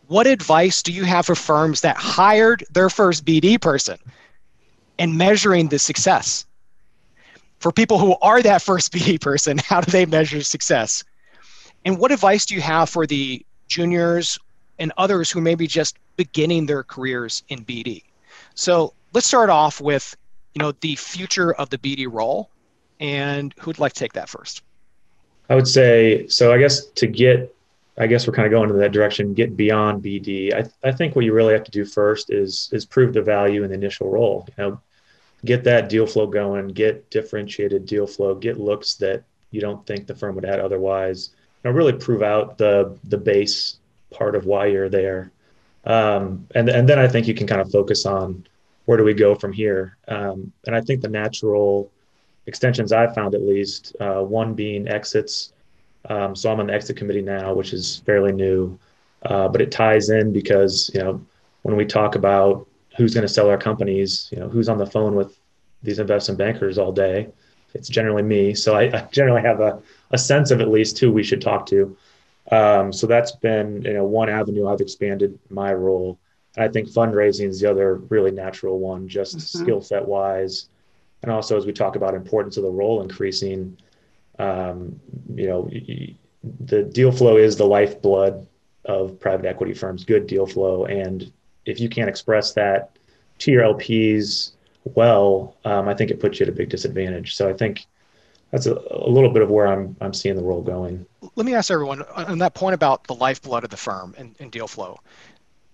[0.07, 3.97] What advice do you have for firms that hired their first BD person
[4.97, 6.45] and measuring the success?
[7.59, 11.03] For people who are that first BD person, how do they measure success?
[11.85, 14.39] And what advice do you have for the juniors
[14.79, 18.03] and others who may be just beginning their careers in BD.
[18.55, 20.15] So let's start off with,
[20.53, 22.49] you know, the future of the BD role,
[22.99, 24.63] and who'd like to take that first?
[25.49, 26.53] I would say so.
[26.53, 27.55] I guess to get,
[27.97, 29.33] I guess we're kind of going in that direction.
[29.33, 30.53] Get beyond BD.
[30.53, 33.63] I, I think what you really have to do first is is prove the value
[33.63, 34.47] in the initial role.
[34.49, 34.81] You know,
[35.45, 36.67] get that deal flow going.
[36.69, 38.35] Get differentiated deal flow.
[38.35, 41.31] Get looks that you don't think the firm would add otherwise.
[41.63, 43.78] You know, really prove out the the base
[44.11, 45.31] part of why you're there.
[45.85, 48.45] Um, and and then I think you can kind of focus on
[48.85, 49.97] where do we go from here.
[50.07, 51.91] Um, and I think the natural
[52.47, 55.53] extensions I've found, at least, uh, one being exits.
[56.09, 58.79] Um, so I'm on the exit committee now, which is fairly new,
[59.23, 61.21] uh, but it ties in because you know
[61.61, 64.85] when we talk about who's going to sell our companies, you know who's on the
[64.85, 65.37] phone with
[65.83, 67.29] these investment bankers all day.
[67.75, 69.79] It's generally me, so I, I generally have a,
[70.11, 71.95] a sense of at least who we should talk to.
[72.51, 76.19] Um, so that's been you know one avenue I've expanded my role.
[76.55, 79.63] And I think fundraising is the other really natural one, just mm-hmm.
[79.63, 80.69] skill set wise,
[81.21, 83.77] and also as we talk about importance of the role increasing.
[84.39, 84.99] Um,
[85.35, 85.69] you know,
[86.61, 88.47] the deal flow is the lifeblood
[88.85, 90.05] of private equity firms.
[90.05, 91.31] Good deal flow, and
[91.65, 92.97] if you can't express that
[93.39, 94.53] to your LPs
[94.95, 97.35] well, um, I think it puts you at a big disadvantage.
[97.35, 97.85] So I think
[98.51, 101.05] that's a, a little bit of where I'm I'm seeing the role going.
[101.35, 104.35] Let me ask everyone uh, on that point about the lifeblood of the firm and,
[104.39, 104.99] and deal flow.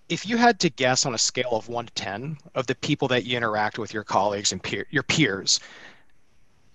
[0.08, 3.08] If you had to guess on a scale of one to ten of the people
[3.08, 5.58] that you interact with, your colleagues and peer, your peers,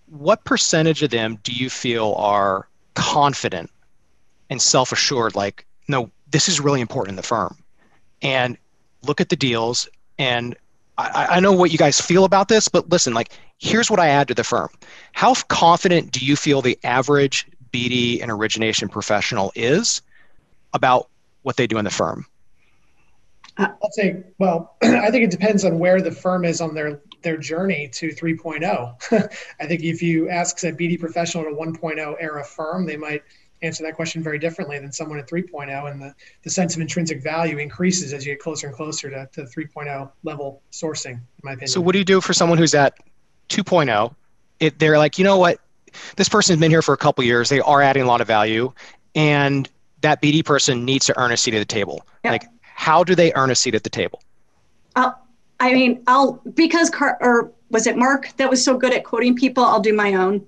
[0.07, 3.69] what percentage of them do you feel are confident
[4.49, 5.35] and self-assured?
[5.35, 7.57] Like, no, this is really important in the firm,
[8.21, 8.57] and
[9.03, 9.87] look at the deals
[10.19, 10.55] and
[11.01, 14.07] I, I know what you guys feel about this, but listen, like, here's what I
[14.09, 14.69] add to the firm.
[15.13, 20.01] How confident do you feel the average BD and origination professional is
[20.73, 21.09] about
[21.43, 22.25] what they do in the firm?
[23.57, 27.37] I'll say, well, I think it depends on where the firm is on their their
[27.37, 29.29] journey to 3.0.
[29.59, 33.23] I think if you ask a BD professional at a 1.0 era firm, they might
[33.61, 37.21] answer that question very differently than someone at 3.0 and the, the sense of intrinsic
[37.21, 41.51] value increases as you get closer and closer to, to 3.0 level sourcing in my
[41.53, 41.67] opinion.
[41.67, 42.97] So what do you do for someone who's at
[43.49, 44.15] 2.0
[44.59, 45.59] it, they're like you know what?
[46.15, 47.49] This person's been here for a couple years.
[47.49, 48.71] They are adding a lot of value
[49.15, 49.69] and
[50.01, 52.05] that bd person needs to earn a seat at the table.
[52.23, 52.31] Yep.
[52.31, 54.21] like how do they earn a seat at the table?
[54.95, 55.11] Uh,
[55.59, 59.35] i mean i'll because Car- or was it mark that was so good at quoting
[59.35, 60.45] people i'll do my own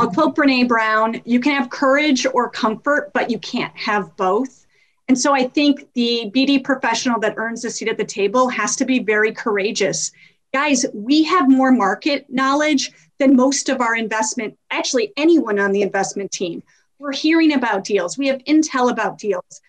[0.00, 4.66] I'll quote Brene Brown you can have courage or comfort, but you can't have both.
[5.08, 8.76] And so I think the BD professional that earns a seat at the table has
[8.76, 10.12] to be very courageous.
[10.52, 15.82] Guys, we have more market knowledge than most of our investment, actually, anyone on the
[15.82, 16.62] investment team.
[16.98, 19.60] We're hearing about deals, we have intel about deals,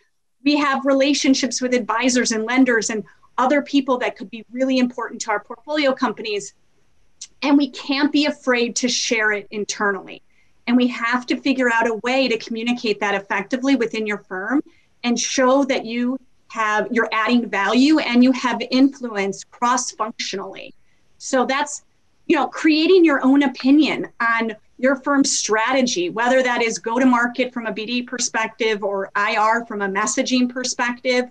[0.44, 3.04] we have relationships with advisors and lenders and
[3.38, 6.54] other people that could be really important to our portfolio companies.
[7.42, 10.22] And we can't be afraid to share it internally.
[10.68, 14.64] And we have to figure out a way to communicate that effectively within your firm
[15.04, 16.18] and show that you
[16.48, 20.74] have you're adding value and you have influence cross functionally.
[21.18, 21.84] So that's
[22.28, 27.06] you know creating your own opinion on your firm's strategy, whether that is go to
[27.06, 31.30] market from a BD perspective or IR from a messaging perspective,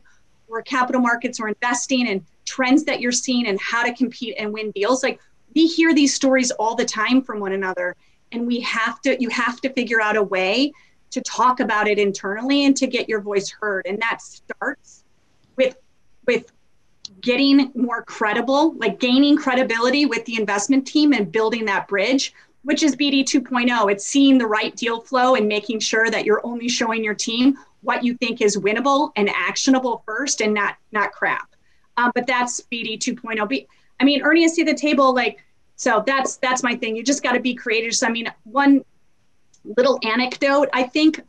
[0.49, 4.53] or capital markets or investing and trends that you're seeing and how to compete and
[4.53, 5.03] win deals.
[5.03, 5.21] Like
[5.55, 7.97] we hear these stories all the time from one another
[8.33, 10.73] and we have to you have to figure out a way
[11.11, 13.87] to talk about it internally and to get your voice heard.
[13.87, 15.05] And that starts
[15.57, 15.77] with
[16.27, 16.51] with
[17.21, 22.83] getting more credible like gaining credibility with the investment team and building that bridge which
[22.83, 26.69] is bd 2.0 it's seeing the right deal flow and making sure that you're only
[26.69, 31.55] showing your team what you think is winnable and actionable first and not not crap.
[31.97, 33.67] Um, but that's bd 2.0
[34.01, 35.45] I mean, Ernie, I see the table like
[35.77, 36.03] so.
[36.07, 36.97] That's that's my thing.
[36.97, 37.95] You just got to be creative.
[37.95, 38.85] So, I mean, one
[39.65, 40.69] little anecdote.
[40.73, 41.21] I think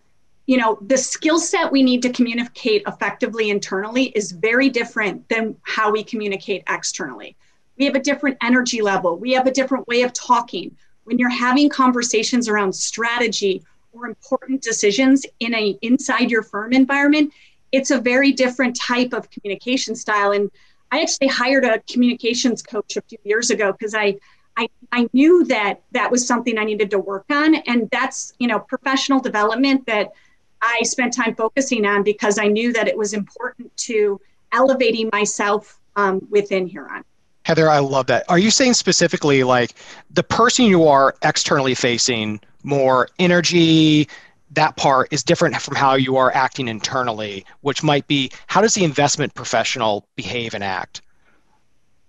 [0.46, 5.56] you know the skill set we need to communicate effectively internally is very different than
[5.64, 7.36] how we communicate externally.
[7.78, 9.18] We have a different energy level.
[9.18, 10.76] We have a different way of talking.
[11.04, 17.32] When you're having conversations around strategy or important decisions in a inside your firm environment,
[17.72, 20.32] it's a very different type of communication style.
[20.32, 20.50] And
[20.96, 24.16] I actually hired a communications coach a few years ago because I,
[24.56, 28.48] I I knew that that was something I needed to work on, and that's you
[28.48, 30.14] know professional development that
[30.62, 34.22] I spent time focusing on because I knew that it was important to
[34.54, 37.04] elevating myself um, within Huron.
[37.44, 38.24] Heather, I love that.
[38.30, 39.74] Are you saying specifically like
[40.12, 44.08] the person you are externally facing, more energy,
[44.52, 48.74] that part is different from how you are acting internally, which might be how does
[48.74, 51.02] the investment professional behave and act?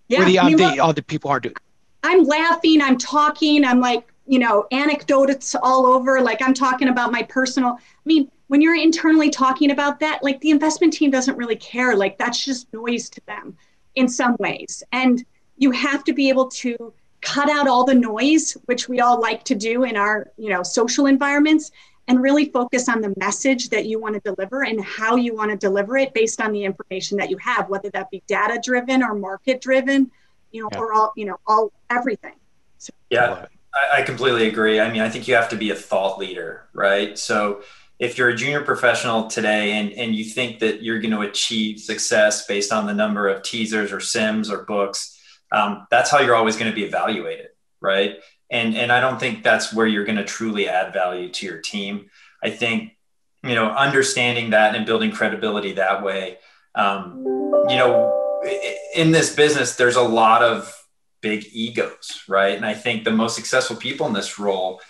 [0.09, 1.57] Yeah, the, I mean, the other people aren't doing.
[2.05, 6.21] I'm laughing, I'm talking, I'm like, you know, anecdotes all over.
[6.21, 7.73] Like I'm talking about my personal.
[7.73, 11.97] I mean, when you're internally talking about that, like the investment team doesn't really care.
[11.97, 13.57] Like that's just noise to them
[13.97, 14.83] in some ways.
[14.93, 15.25] And
[15.57, 19.43] you have to be able to cut out all the noise, which we all like
[19.45, 21.73] to do in our, you know, social environments
[22.09, 25.51] and really focus on the message that you want to deliver and how you want
[25.51, 29.03] to deliver it based on the information that you have, whether that be data driven
[29.03, 30.11] or market driven,
[30.53, 30.79] you know, yeah.
[30.79, 32.35] or all, you know, all everything.
[32.79, 34.81] So, yeah, I, I completely agree.
[34.81, 37.19] I mean, I think you have to be a thought leader, right?
[37.19, 37.63] So
[37.99, 41.81] if you're a junior professional today and, and you think that you're going to achieve
[41.81, 45.19] success based on the number of teasers or sims or books,
[45.51, 47.49] um, that's how you're always going to be evaluated,
[47.81, 48.17] right?
[48.51, 51.59] And and I don't think that's where you're going to truly add value to your
[51.59, 52.11] team.
[52.43, 52.93] I think
[53.43, 56.39] you know understanding that and building credibility that way.
[56.75, 57.25] Um,
[57.69, 58.43] you know,
[58.95, 60.73] in this business, there's a lot of
[61.23, 62.55] big egos, right?
[62.55, 64.81] And I think the most successful people in this role,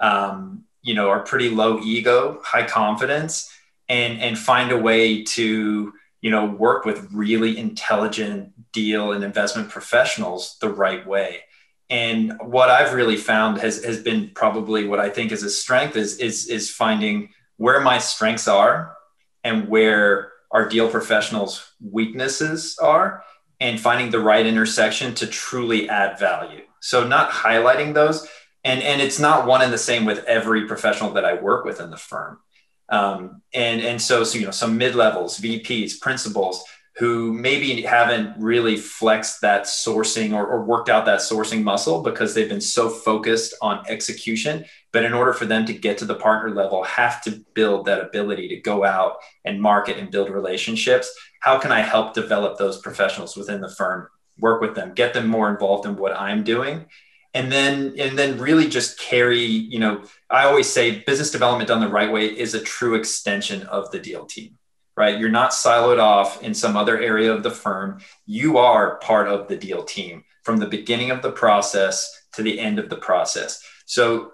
[0.00, 3.50] um, you know, are pretty low ego, high confidence,
[3.88, 9.70] and and find a way to you know work with really intelligent deal and investment
[9.70, 11.40] professionals the right way
[11.88, 15.96] and what I've really found has has been probably what I think is a strength
[15.96, 18.96] is is is finding where my strengths are
[19.44, 23.22] and where our deal professionals' weaknesses are,
[23.60, 26.62] and finding the right intersection to truly add value.
[26.80, 28.26] So not highlighting those,
[28.64, 31.80] and and it's not one and the same with every professional that I work with
[31.80, 32.38] in the firm.
[32.88, 36.64] Um, and and so so you know some mid levels, VPs, principals
[36.96, 42.34] who maybe haven't really flexed that sourcing or, or, worked out that sourcing muscle because
[42.34, 44.64] they've been so focused on execution.
[44.92, 48.00] But in order for them to get to the partner level have to build that
[48.00, 51.12] ability to go out and market and build relationships.
[51.40, 55.26] How can i help develop those professionals within the firm work with them get them
[55.26, 56.86] more involved in what i'm doing?
[57.34, 61.80] And then and then really just carry you know i always say business development done
[61.80, 64.55] the right way is a true extension of the deal team
[64.96, 65.18] right?
[65.18, 68.00] You're not siloed off in some other area of the firm.
[68.24, 72.58] You are part of the deal team from the beginning of the process to the
[72.58, 73.62] end of the process.
[73.84, 74.32] So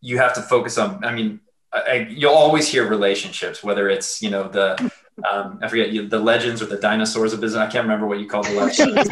[0.00, 1.40] you have to focus on, I mean,
[1.72, 4.90] I, you'll always hear relationships, whether it's, you know, the,
[5.30, 7.60] um, I forget you, the legends or the dinosaurs of business.
[7.60, 9.08] I can't remember what you call the legends.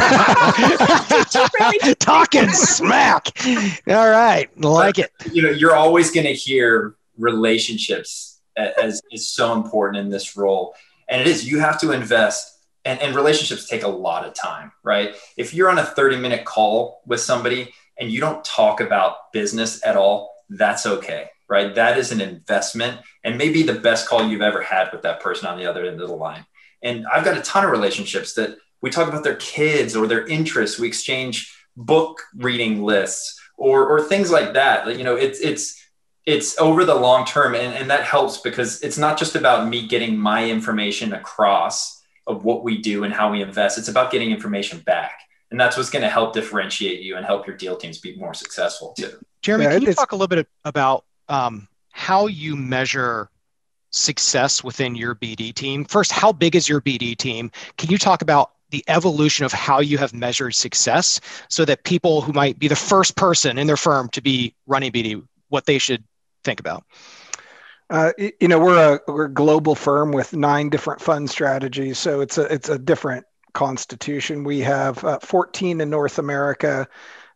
[2.00, 3.28] Talking smack.
[3.86, 4.48] All right.
[4.58, 5.34] Like but, it.
[5.34, 10.74] You know, you're always going to hear relationships as is so important in this role
[11.08, 14.72] and it is, you have to invest and, and relationships take a lot of time,
[14.82, 15.14] right?
[15.36, 19.84] If you're on a 30 minute call with somebody and you don't talk about business
[19.84, 21.74] at all, that's okay, right?
[21.74, 25.46] That is an investment and maybe the best call you've ever had with that person
[25.46, 26.46] on the other end of the line.
[26.82, 30.26] And I've got a ton of relationships that we talk about their kids or their
[30.26, 30.78] interests.
[30.78, 34.96] We exchange book reading lists or, or things like that.
[34.96, 35.77] You know, it's, it's,
[36.28, 39.86] it's over the long term and, and that helps because it's not just about me
[39.88, 43.78] getting my information across of what we do and how we invest.
[43.78, 47.46] It's about getting information back and that's what's going to help differentiate you and help
[47.46, 48.92] your deal teams be more successful.
[48.92, 53.30] Too jeremy yeah, can you talk a little bit about um, how you measure
[53.90, 55.86] success within your bd team?
[55.86, 57.50] First how big is your bd team?
[57.78, 62.20] Can you talk about the evolution of how you have measured success so that people
[62.20, 65.78] who might be the first person in their firm to be running bd what they
[65.78, 66.04] should
[66.44, 66.84] think about?
[67.90, 72.20] Uh, you know, we're a we're a global firm with nine different fund strategies, so
[72.20, 73.24] it's a it's a different
[73.54, 74.44] constitution.
[74.44, 76.86] We have uh, 14 in North America,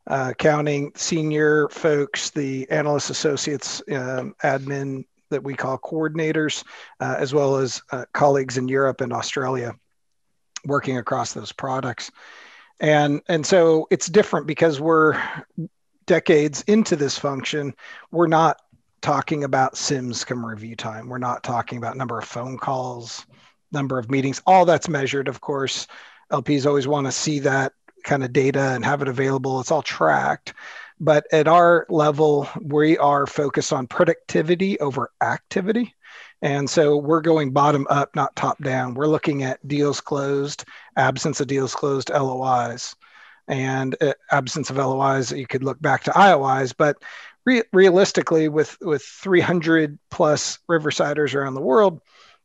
[0.07, 6.64] uh, counting senior folks, the analyst associates, um, admin that we call coordinators,
[7.00, 9.74] uh, as well as uh, colleagues in Europe and Australia,
[10.66, 12.11] working across those products.
[12.78, 15.20] And and so it's different because we're
[16.07, 17.74] decades into this function.
[18.11, 18.61] We're not
[19.03, 21.09] talking about sims come review time.
[21.09, 23.26] We're not talking about number of phone calls
[23.72, 24.40] number of meetings.
[24.46, 25.86] All that's measured of course.
[26.30, 27.72] Lps always want to see that
[28.05, 29.61] kind of data and have it available.
[29.61, 30.55] It's all tracked.
[31.00, 35.94] But at our level we are focused on productivity over activity.
[36.42, 38.94] And so we're going bottom up not top down.
[38.94, 40.64] We're looking at deals closed
[40.96, 42.94] absence of deals closed lois
[43.48, 46.96] and uh, absence of lois you could look back to iois but
[47.45, 52.01] re- realistically, with with 300 plus Riversiders around the world,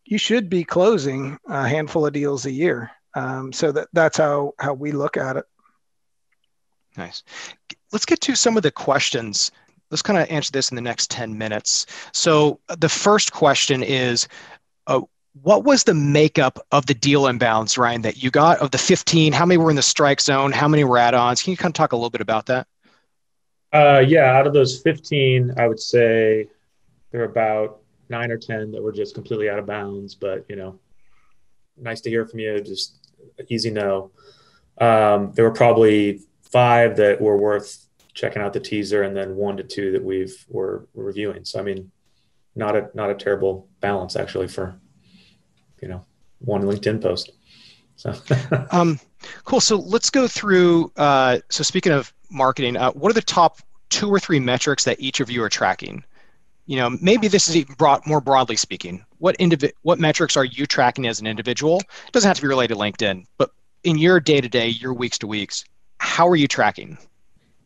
[0.06, 2.92] you should be closing a handful of deals a year.
[3.14, 5.46] Um, so that that's how how we look at it.
[6.96, 7.24] Nice.
[7.92, 9.52] Let's get to some of the questions.
[9.92, 11.86] Let's kind of answer this in the next 10 minutes.
[12.12, 14.28] So the first question is,
[14.88, 15.02] uh,
[15.44, 19.32] what was the makeup of the deal inbounds, Ryan, that you got of the 15?
[19.32, 20.52] How many were in the strike zone?
[20.52, 21.44] How many were add-ons?
[21.44, 22.68] Can you kind of talk a little bit about that?
[23.74, 26.48] Uh, yeah, out of those 15, I would say
[27.12, 30.16] there are about nine or 10 that were just completely out of bounds.
[30.16, 30.80] But, you know,
[31.78, 32.60] nice to hear from you.
[32.62, 33.12] Just
[33.50, 34.12] easy no.
[34.80, 39.58] Um, there were probably five that were worth checking out the teaser, and then one
[39.58, 41.46] to two that we've were, reviewing.
[41.46, 41.92] So, I mean,
[42.56, 44.80] not a not a terrible balance actually for
[45.82, 46.04] you know
[46.40, 47.32] one LinkedIn post.
[47.96, 48.14] So
[48.72, 49.00] um,
[49.44, 49.62] cool.
[49.62, 50.92] So let's go through.
[50.98, 53.60] Uh, so speaking of marketing, uh, what are the top
[53.90, 56.04] two or three metrics that each of you are tracking?
[56.66, 59.06] You know, maybe this is even broad, more broadly speaking.
[59.20, 61.80] What indivi- what metrics are you tracking as an individual?
[61.80, 63.52] It doesn't have to be related to LinkedIn, but
[63.84, 65.64] in your day to day, your weeks to weeks,
[66.00, 66.98] how are you tracking?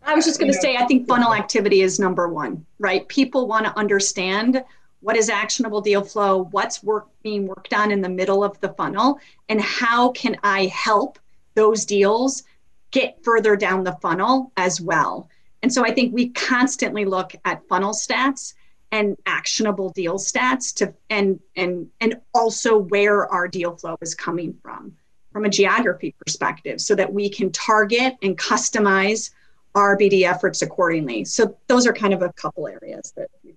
[0.03, 3.07] I was just going to say, I think funnel activity is number one, right?
[3.07, 4.64] People want to understand
[5.01, 8.70] what is actionable deal flow, what's work being worked on in the middle of the
[8.70, 11.20] funnel, and how can I help
[11.55, 12.43] those deals
[12.92, 15.30] get further down the funnel as well.
[15.64, 18.54] And so I think we constantly look at funnel stats
[18.92, 24.56] and actionable deal stats to and and and also where our deal flow is coming
[24.62, 24.94] from
[25.32, 29.32] from a geography perspective so that we can target and customize
[29.76, 31.24] our BD efforts accordingly.
[31.24, 33.54] So those are kind of a couple areas that we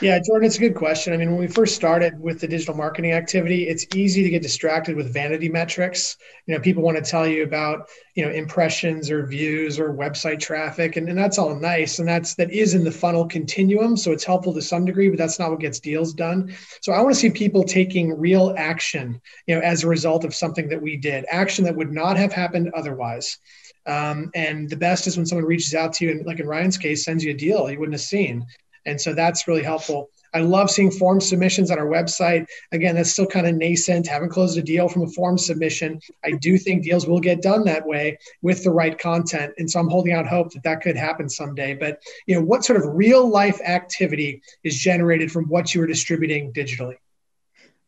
[0.00, 1.12] yeah, Jordan, it's a good question.
[1.12, 4.40] I mean, when we first started with the digital marketing activity, it's easy to get
[4.40, 6.16] distracted with vanity metrics.
[6.46, 10.40] You know, people want to tell you about, you know, impressions or views or website
[10.40, 11.98] traffic, and, and that's all nice.
[11.98, 13.94] And that's that is in the funnel continuum.
[13.96, 16.54] So it's helpful to some degree, but that's not what gets deals done.
[16.80, 20.34] So I want to see people taking real action, you know, as a result of
[20.34, 23.38] something that we did, action that would not have happened otherwise.
[23.84, 26.78] Um, and the best is when someone reaches out to you and like in Ryan's
[26.78, 28.46] case, sends you a deal you wouldn't have seen.
[28.86, 30.10] And so that's really helpful.
[30.32, 32.46] I love seeing form submissions on our website.
[32.72, 34.06] Again, that's still kind of nascent.
[34.06, 36.00] Haven't closed a deal from a form submission.
[36.24, 39.80] I do think deals will get done that way with the right content, and so
[39.80, 41.74] I'm holding out hope that that could happen someday.
[41.74, 45.86] But you know, what sort of real life activity is generated from what you are
[45.86, 46.96] distributing digitally?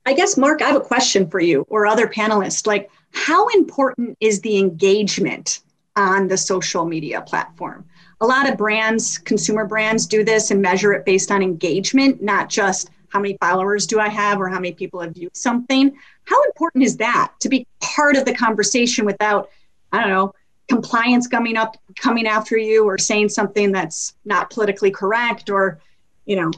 [0.05, 2.66] I guess, Mark, I have a question for you or other panelists.
[2.66, 5.61] Like, how important is the engagement
[5.95, 7.84] on the social media platform?
[8.23, 12.49] A lot of brands, consumer brands, do this and measure it based on engagement, not
[12.49, 15.93] just how many followers do I have or how many people have viewed something.
[16.25, 19.51] How important is that to be part of the conversation without,
[19.91, 20.35] I don't know,
[20.68, 25.81] compliance coming up, coming after you or saying something that's not politically correct or,
[26.25, 26.53] you know?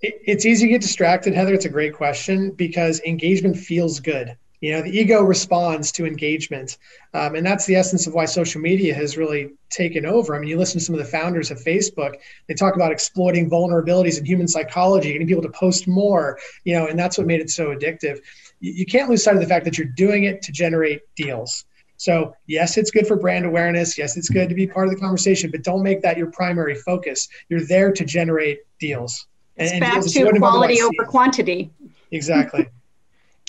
[0.00, 1.52] It's easy to get distracted, Heather.
[1.52, 4.34] It's a great question because engagement feels good.
[4.62, 6.78] You know, the ego responds to engagement.
[7.14, 10.36] Um, and that's the essence of why social media has really taken over.
[10.36, 12.12] I mean, you listen to some of the founders of Facebook,
[12.46, 16.86] they talk about exploiting vulnerabilities in human psychology, getting people to post more, you know,
[16.86, 18.20] and that's what made it so addictive.
[18.60, 21.64] You, you can't lose sight of the fact that you're doing it to generate deals.
[21.96, 23.98] So, yes, it's good for brand awareness.
[23.98, 26.76] Yes, it's good to be part of the conversation, but don't make that your primary
[26.76, 27.28] focus.
[27.48, 29.26] You're there to generate deals.
[29.56, 31.70] It's and, back and to quality over quantity.
[32.12, 32.68] Exactly.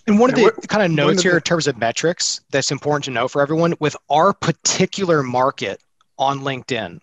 [0.05, 3.11] And one of the kind of notes here in terms of metrics that's important to
[3.11, 5.81] know for everyone with our particular market
[6.17, 6.99] on LinkedIn,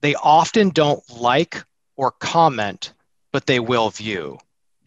[0.00, 1.64] they often don't like
[1.96, 2.92] or comment,
[3.32, 4.38] but they will view.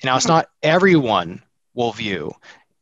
[0.03, 1.41] Now, it's not everyone
[1.73, 2.31] will view.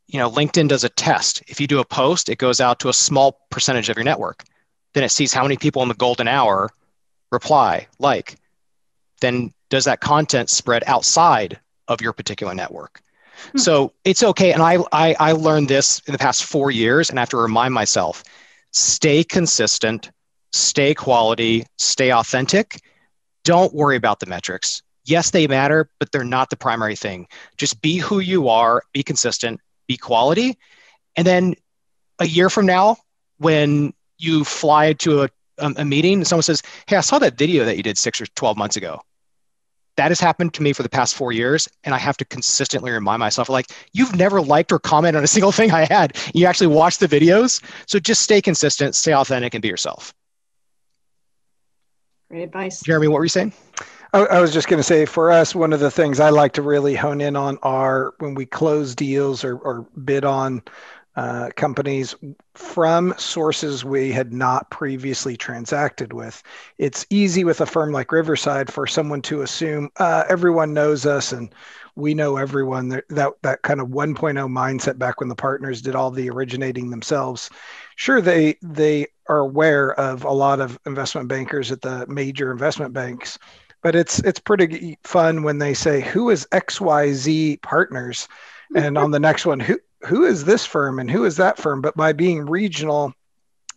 [0.06, 1.42] You know, LinkedIn does a test.
[1.48, 4.44] If you do a post, it goes out to a small percentage of your network.
[4.94, 6.70] Then it sees how many people in the golden hour
[7.32, 8.36] reply, like.
[9.20, 13.00] Then does that content spread outside of your particular network?
[13.52, 13.58] Hmm.
[13.58, 14.52] So it's okay.
[14.52, 17.36] And I, I, I learned this in the past four years, and I have to
[17.36, 18.24] remind myself
[18.72, 20.10] stay consistent,
[20.52, 22.80] stay quality, stay authentic.
[23.44, 24.82] Don't worry about the metrics.
[25.04, 27.28] Yes, they matter, but they're not the primary thing.
[27.56, 30.58] Just be who you are, be consistent, be quality.
[31.14, 31.54] And then
[32.18, 32.96] a year from now,
[33.38, 35.28] when you fly to a,
[35.58, 38.26] a meeting and someone says, Hey, I saw that video that you did six or
[38.26, 39.00] 12 months ago
[39.96, 42.90] that has happened to me for the past four years and i have to consistently
[42.90, 46.16] remind myself like you've never liked or commented on a single thing i had.
[46.34, 47.62] You actually watch the videos.
[47.86, 50.14] So just stay consistent stay authentic and be yourself.
[52.30, 52.82] Great advice.
[52.82, 53.52] Jeremy what were you saying?
[54.12, 56.62] I, was just going to say for us, one of the things I like to
[56.62, 60.62] really hone in on are when we close deals or, or bid on
[61.16, 62.14] uh, companies
[62.54, 66.42] from sources we had not previously transacted with.
[66.78, 71.32] It's easy with a firm like Riverside for someone to assume uh, everyone knows us
[71.32, 71.54] and
[71.94, 72.90] we know everyone.
[72.90, 76.90] That, that that kind of 1.0 mindset back when the partners did all the originating
[76.90, 77.50] themselves.
[77.96, 82.92] Sure, they they are aware of a lot of investment bankers at the major investment
[82.92, 83.38] banks,
[83.82, 88.28] but it's it's pretty fun when they say who is XYZ partners
[88.76, 91.80] and on the next one who who is this firm and who is that firm?
[91.80, 93.14] But by being regional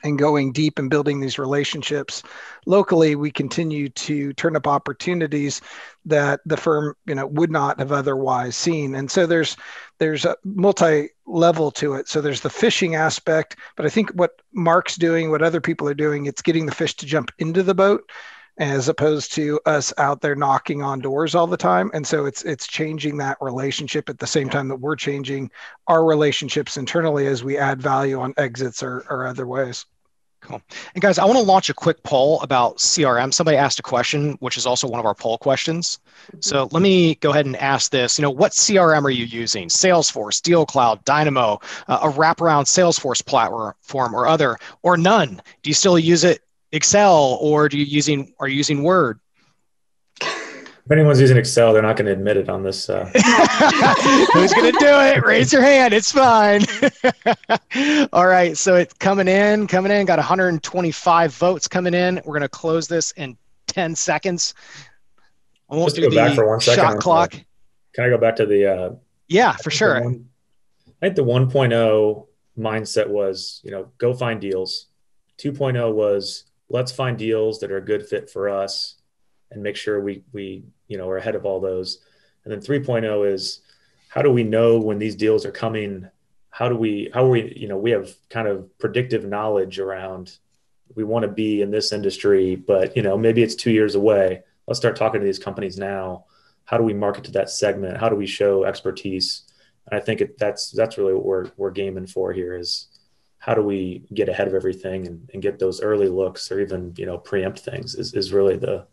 [0.03, 2.23] and going deep and building these relationships
[2.65, 5.61] locally we continue to turn up opportunities
[6.05, 8.95] that the firm you know would not have otherwise seen.
[8.95, 9.57] And so there's
[9.97, 12.07] there's a multi level to it.
[12.07, 15.93] So there's the fishing aspect but i think what mark's doing what other people are
[15.93, 18.09] doing it's getting the fish to jump into the boat
[18.59, 22.43] as opposed to us out there knocking on doors all the time and so it's
[22.43, 25.49] it's changing that relationship at the same time that we're changing
[25.87, 29.85] our relationships internally as we add value on exits or, or other ways
[30.41, 30.61] Cool.
[30.95, 33.33] And guys, I want to launch a quick poll about CRM.
[33.33, 35.99] Somebody asked a question, which is also one of our poll questions.
[36.39, 38.17] So let me go ahead and ask this.
[38.17, 39.67] You know, what CRM are you using?
[39.67, 45.41] Salesforce, DealCloud, Dynamo, uh, a wraparound Salesforce platform, or other, or none?
[45.61, 46.41] Do you still use it
[46.71, 49.19] Excel, or do you using are you using Word?
[50.21, 52.89] If anyone's using Excel, they're not going to admit it on this.
[52.89, 53.05] Uh...
[54.33, 55.23] Who's going to do it?
[55.23, 55.93] Raise your hand.
[55.93, 56.65] It's fine.
[58.11, 58.57] All right.
[58.57, 60.07] So it's coming in, coming in.
[60.07, 62.15] Got 125 votes coming in.
[62.25, 64.55] We're going to close this in 10 seconds.
[65.69, 66.83] I won't Just do go the back for one second.
[66.83, 67.33] shot clock.
[67.93, 68.65] Can I go back to the?
[68.65, 68.95] Uh,
[69.27, 70.01] yeah, for sure.
[70.01, 70.27] One,
[70.87, 74.87] I think the 1.0 mindset was, you know, go find deals.
[75.37, 78.95] 2.0 was let's find deals that are a good fit for us
[79.51, 81.99] and make sure we we you know are ahead of all those.
[82.43, 83.61] And then 3.0 is
[84.07, 86.07] how do we know when these deals are coming?
[86.51, 90.37] How do we how are we you know we have kind of predictive knowledge around
[90.95, 94.43] we want to be in this industry but you know maybe it's two years away.
[94.67, 96.25] Let's start talking to these companies now.
[96.65, 97.97] How do we market to that segment?
[97.97, 99.43] How do we show expertise?
[99.87, 102.87] And i think it, that's that's really what we're we're gaming for here is
[103.39, 106.93] how do we get ahead of everything and, and get those early looks or even
[106.97, 108.85] you know preempt things is, is really the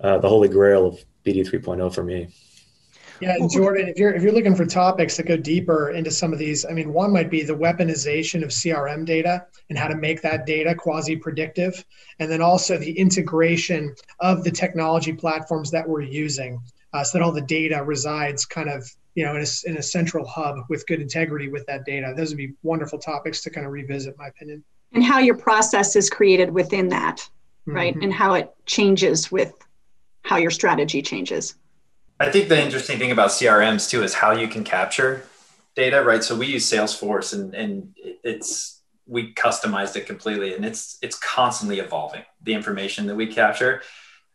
[0.00, 2.28] uh, the holy grail of BD 3.0 for me.
[3.20, 6.38] Yeah, Jordan, if you're if you're looking for topics that go deeper into some of
[6.38, 10.20] these, I mean, one might be the weaponization of CRM data and how to make
[10.20, 11.82] that data quasi-predictive,
[12.18, 16.60] and then also the integration of the technology platforms that we're using,
[16.92, 18.86] uh, so that all the data resides kind of
[19.16, 22.14] you know in a, in a central hub with good integrity with that data.
[22.16, 24.62] Those would be wonderful topics to kind of revisit, in my opinion.
[24.92, 27.28] And how your process is created within that,
[27.64, 28.04] right, mm-hmm.
[28.04, 29.52] and how it changes with
[30.22, 31.54] how your strategy changes.
[32.20, 35.24] I think the interesting thing about CRMs too is how you can capture
[35.74, 36.22] data, right?
[36.22, 41.78] So we use Salesforce and, and it's we customized it completely and it's it's constantly
[41.78, 43.82] evolving the information that we capture.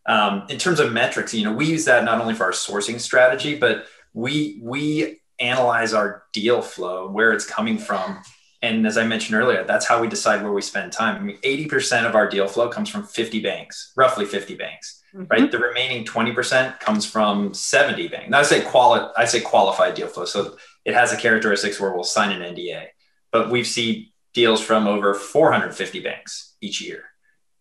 [0.08, 3.00] Um, in terms of metrics, you know, we use that not only for our sourcing
[3.00, 8.22] strategy, but we we analyze our deal flow, where it's coming from.
[8.64, 11.16] And as I mentioned earlier, that's how we decide where we spend time.
[11.16, 15.26] I mean, 80% of our deal flow comes from 50 banks, roughly 50 banks mm-hmm.
[15.30, 15.52] right?
[15.52, 18.30] The remaining 20% comes from 70 banks.
[18.30, 20.26] Now I say quali- I say qualified deal flow.
[20.26, 22.88] So it has the characteristics where we'll sign an NDA,
[23.32, 27.04] but we've seen deals from over 450 banks each year,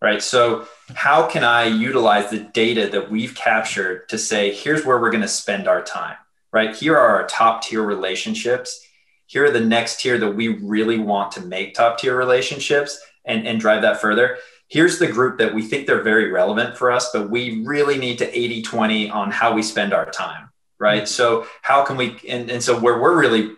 [0.01, 0.23] right?
[0.23, 5.11] So how can I utilize the data that we've captured to say, here's where we're
[5.11, 6.17] going to spend our time,
[6.53, 6.75] right?
[6.75, 8.85] Here are our top tier relationships.
[9.27, 13.47] Here are the next tier that we really want to make top tier relationships and,
[13.47, 14.39] and drive that further
[14.71, 18.17] here's the group that we think they're very relevant for us, but we really need
[18.19, 20.49] to 80 20 on how we spend our time.
[20.79, 21.03] Right.
[21.03, 21.07] Mm-hmm.
[21.07, 23.53] So, how can we, and, and so where we're really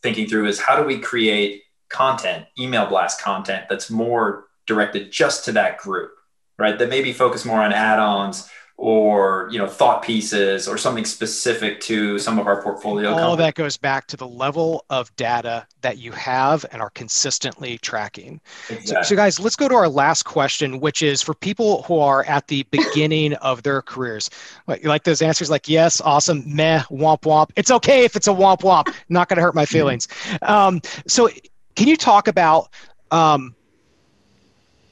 [0.00, 5.44] thinking through is how do we create content, email blast content that's more directed just
[5.46, 6.12] to that group,
[6.56, 6.78] right?
[6.78, 11.80] That maybe focus more on add ons or you know thought pieces or something specific
[11.80, 15.98] to some of our portfolio all that goes back to the level of data that
[15.98, 18.40] you have and are consistently tracking.
[18.70, 18.86] Exactly.
[18.86, 22.24] so, so, guys let's go to our last question which is for people who are
[22.24, 24.30] at the beginning of their careers.
[24.68, 27.50] Like, like those answers like yes awesome meh womp womp.
[27.56, 28.94] It's okay if it's a womp womp.
[29.08, 30.06] Not going to hurt my feelings.
[30.42, 31.28] Um, so
[31.74, 32.72] can you talk about
[33.10, 33.56] um,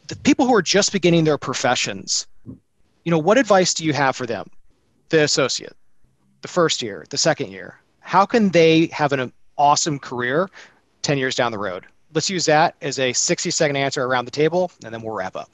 [0.09, 2.27] the people who are just beginning their professions
[3.07, 4.51] you know, what advice do you have for them,
[5.11, 5.77] the associate,
[6.43, 7.79] the first year, the second year?
[8.01, 10.51] How can they have an awesome career
[11.03, 11.87] 10 years down the road?
[12.15, 15.37] Let's use that as a 60 second answer around the table, and then we'll wrap
[15.37, 15.53] up.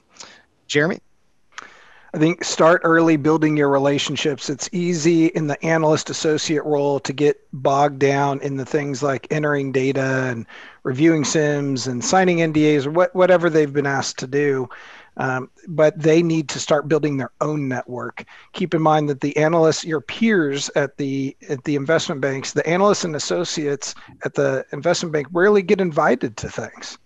[0.67, 1.01] Jeremy?
[2.15, 4.49] I think start early building your relationships.
[4.49, 9.27] It's easy in the analyst associate role to get bogged down in the things like
[9.31, 10.47] entering data and
[10.85, 14.71] reviewing SIMs and signing NDAs or what, whatever they've been asked to do.
[15.19, 18.25] Um, but they need to start building their own network.
[18.55, 22.67] Keep in mind that the analysts, your peers at the at the investment banks, the
[22.67, 23.95] analysts and associates
[24.25, 26.99] at the investment bank rarely get invited to things.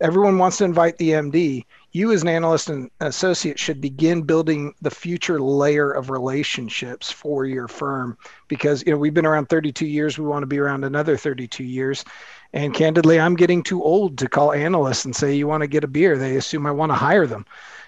[0.00, 1.64] Everyone wants to invite the MD.
[1.92, 7.46] You, as an analyst and associate, should begin building the future layer of relationships for
[7.46, 10.18] your firm because you know we've been around 32 years.
[10.18, 12.04] We want to be around another 32 years,
[12.54, 15.82] and candidly, I'm getting too old to call analysts and say, you want to get
[15.82, 16.16] a beer?
[16.16, 17.44] They assume I want to hire them,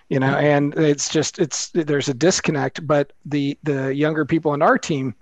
[0.09, 4.62] you know, and it's just, it's, there's a disconnect, but the, the younger people in
[4.62, 5.14] our team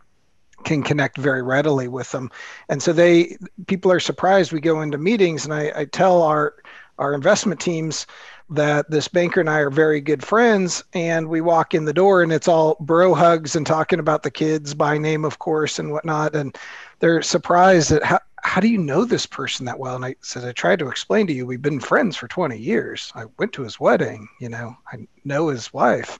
[0.64, 2.30] can connect very readily with them.
[2.70, 3.36] And so they,
[3.66, 6.54] people are surprised we go into meetings and I, I tell our,
[6.98, 8.06] our investment teams,
[8.50, 12.22] that this banker and I are very good friends, and we walk in the door
[12.22, 15.90] and it's all bro hugs and talking about the kids by name, of course, and
[15.90, 16.36] whatnot.
[16.36, 16.56] And
[16.98, 19.96] they're surprised at how, how do you know this person that well?
[19.96, 23.10] And I said, I tried to explain to you, we've been friends for 20 years.
[23.14, 26.18] I went to his wedding, you know, I know his wife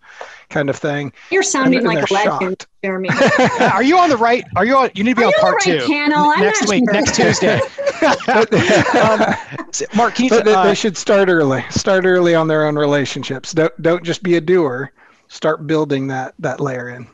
[0.48, 1.12] kind of thing.
[1.30, 3.10] You're sounding and, and like a legend, Jeremy.
[3.60, 4.42] are you on the right?
[4.56, 5.86] Are you on, you need to be are on part right two.
[5.86, 6.34] Channel?
[6.38, 6.92] next week, sure.
[6.94, 7.56] next Tuesday.
[8.98, 12.76] um, Mark, can you, but uh, they should start early, start early on their own
[12.76, 13.52] relationships.
[13.52, 14.92] Don't, don't just be a doer,
[15.28, 17.06] start building that, that layer in.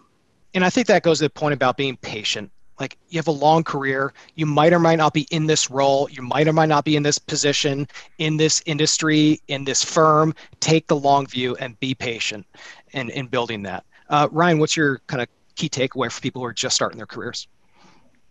[0.54, 3.32] And I think that goes to the point about being patient like you have a
[3.32, 4.12] long career.
[4.34, 6.08] You might or might not be in this role.
[6.10, 7.86] You might or might not be in this position
[8.18, 10.34] in this industry in this firm.
[10.60, 12.46] Take the long view and be patient
[12.92, 13.84] in, in building that.
[14.08, 17.06] Uh, ryan what's your kind of key takeaway for people who are just starting their
[17.06, 17.46] careers?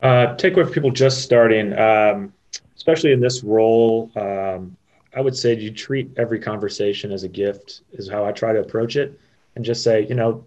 [0.01, 2.33] Uh, takeaway for people just starting um,
[2.75, 4.75] especially in this role um,
[5.15, 8.59] i would say you treat every conversation as a gift is how i try to
[8.59, 9.19] approach it
[9.55, 10.43] and just say you know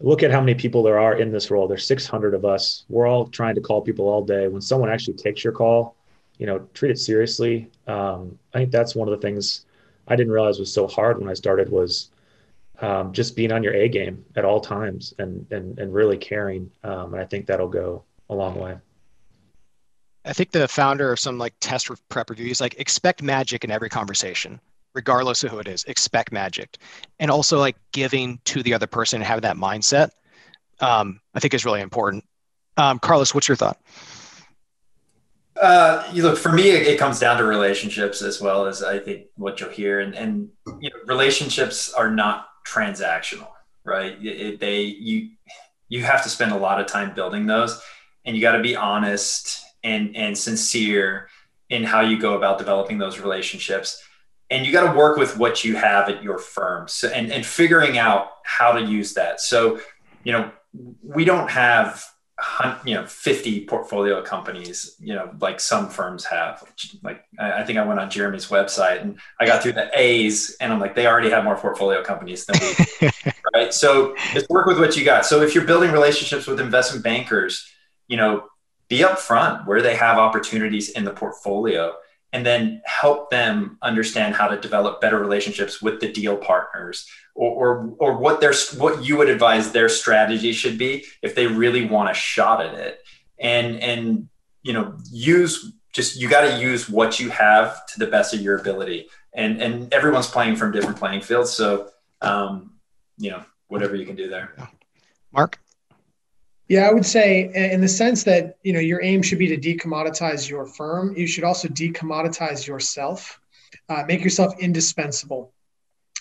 [0.00, 1.66] look at how many people there are in this role.
[1.66, 2.84] There's 600 of us.
[2.88, 4.48] We're all trying to call people all day.
[4.48, 5.96] When someone actually takes your call,
[6.38, 7.68] you know, treat it seriously.
[7.86, 9.66] Um, I think that's one of the things
[10.06, 12.10] I didn't realize was so hard when I started was
[12.80, 16.70] um, just being on your A game at all times and and and really caring.
[16.84, 18.76] Um, and I think that'll go a long way.
[20.24, 23.70] I think the founder of some like test prep review is like expect magic in
[23.70, 24.60] every conversation
[24.98, 26.76] regardless of who it is expect magic.
[27.18, 30.10] And also like giving to the other person and having that mindset
[30.80, 32.24] um, i think is really important.
[32.76, 33.78] Um, carlos what's your thought?
[35.60, 38.98] Uh, you look for me it, it, comes down to relationships as well as i
[38.98, 40.00] think what you'll hear.
[40.00, 40.48] And, and
[40.80, 43.48] you know, relationships are not transactional
[43.88, 44.12] right?
[44.22, 45.30] It, it, they you
[45.88, 47.80] you have to spend a lot of time building those.
[48.24, 51.28] And you got to be honest and and sincere
[51.70, 54.02] in how you go about developing those relationships
[54.50, 56.88] and you got to work with what you have at your firm.
[56.88, 59.40] So, and, and figuring out how to use that.
[59.40, 59.80] So
[60.24, 60.50] you know
[61.02, 62.04] we don't have
[62.84, 66.62] you know 50 portfolio companies you know like some firms have.
[67.02, 70.72] Like i think i went on jeremy's website and i got through the a's and
[70.72, 73.10] i'm like they already have more portfolio companies than we
[73.54, 73.74] right?
[73.74, 75.24] So just work with what you got.
[75.26, 77.66] So if you're building relationships with investment bankers
[78.06, 78.44] you know
[78.88, 81.94] be upfront where they have opportunities in the portfolio
[82.32, 87.54] and then help them understand how to develop better relationships with the deal partners or,
[87.54, 91.86] or, or what their what you would advise their strategy should be if they really
[91.86, 93.00] want a shot at it.
[93.38, 94.28] And and
[94.62, 98.40] you know use just you got to use what you have to the best of
[98.40, 99.08] your ability.
[99.32, 101.88] And and everyone's playing from different playing fields so
[102.20, 102.74] um,
[103.16, 104.52] you know whatever you can do there.
[105.32, 105.58] Mark
[106.68, 109.56] yeah, I would say in the sense that, you know, your aim should be to
[109.56, 113.40] decommoditize your firm, you should also decommoditize yourself,
[113.88, 115.52] uh, make yourself indispensable.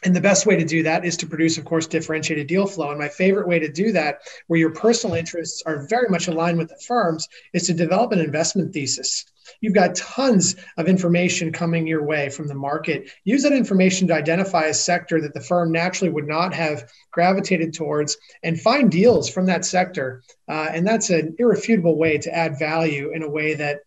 [0.03, 2.91] And the best way to do that is to produce, of course, differentiated deal flow.
[2.91, 6.59] And my favorite way to do that, where your personal interests are very much aligned
[6.59, 9.25] with the firm's, is to develop an investment thesis.
[9.61, 13.09] You've got tons of information coming your way from the market.
[13.23, 17.73] Use that information to identify a sector that the firm naturally would not have gravitated
[17.73, 20.21] towards and find deals from that sector.
[20.47, 23.81] Uh, and that's an irrefutable way to add value in a way that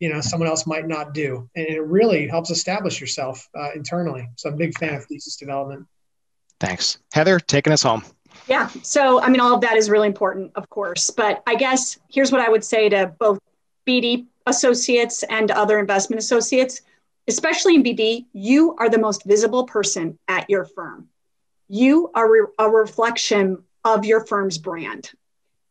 [0.00, 1.48] you know someone else might not do.
[1.54, 4.28] And it really helps establish yourself uh, internally.
[4.36, 5.86] So i'm a big fan of thesis development.
[6.58, 6.98] Thanks.
[7.12, 8.02] Heather taking us home.
[8.48, 8.68] Yeah.
[8.82, 11.10] So i mean all of that is really important of course.
[11.10, 13.38] But i guess here's what i would say to both
[13.86, 16.82] bd associates and other investment associates
[17.28, 21.08] especially in bd you are the most visible person at your firm
[21.68, 25.10] you are re- a reflection of your firm's brand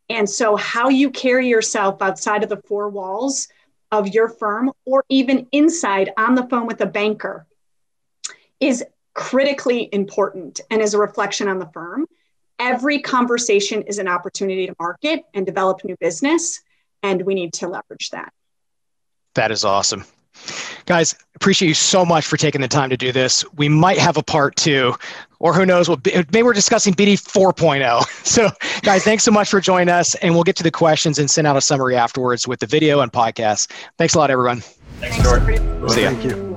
[0.10, 3.48] and so how you carry yourself outside of the four walls
[3.92, 7.46] of your firm or even inside on the phone with a banker
[8.60, 12.06] is critically important and is a reflection on the firm.
[12.60, 16.62] Every conversation is an opportunity to market and develop new business,
[17.04, 18.34] and we need to leverage that.
[19.40, 20.04] That is awesome.
[20.86, 23.46] Guys, appreciate you so much for taking the time to do this.
[23.54, 24.96] We might have a part two,
[25.40, 28.04] or who knows, we'll be, maybe we're discussing BD 4.0.
[28.26, 28.50] So,
[28.82, 31.48] guys, thanks so much for joining us, and we'll get to the questions and send
[31.48, 33.72] out a summary afterwards with the video and podcast.
[33.98, 34.60] Thanks a lot, everyone.
[35.00, 35.42] Thanks, George.
[35.90, 36.10] See ya.
[36.10, 36.49] Thank you.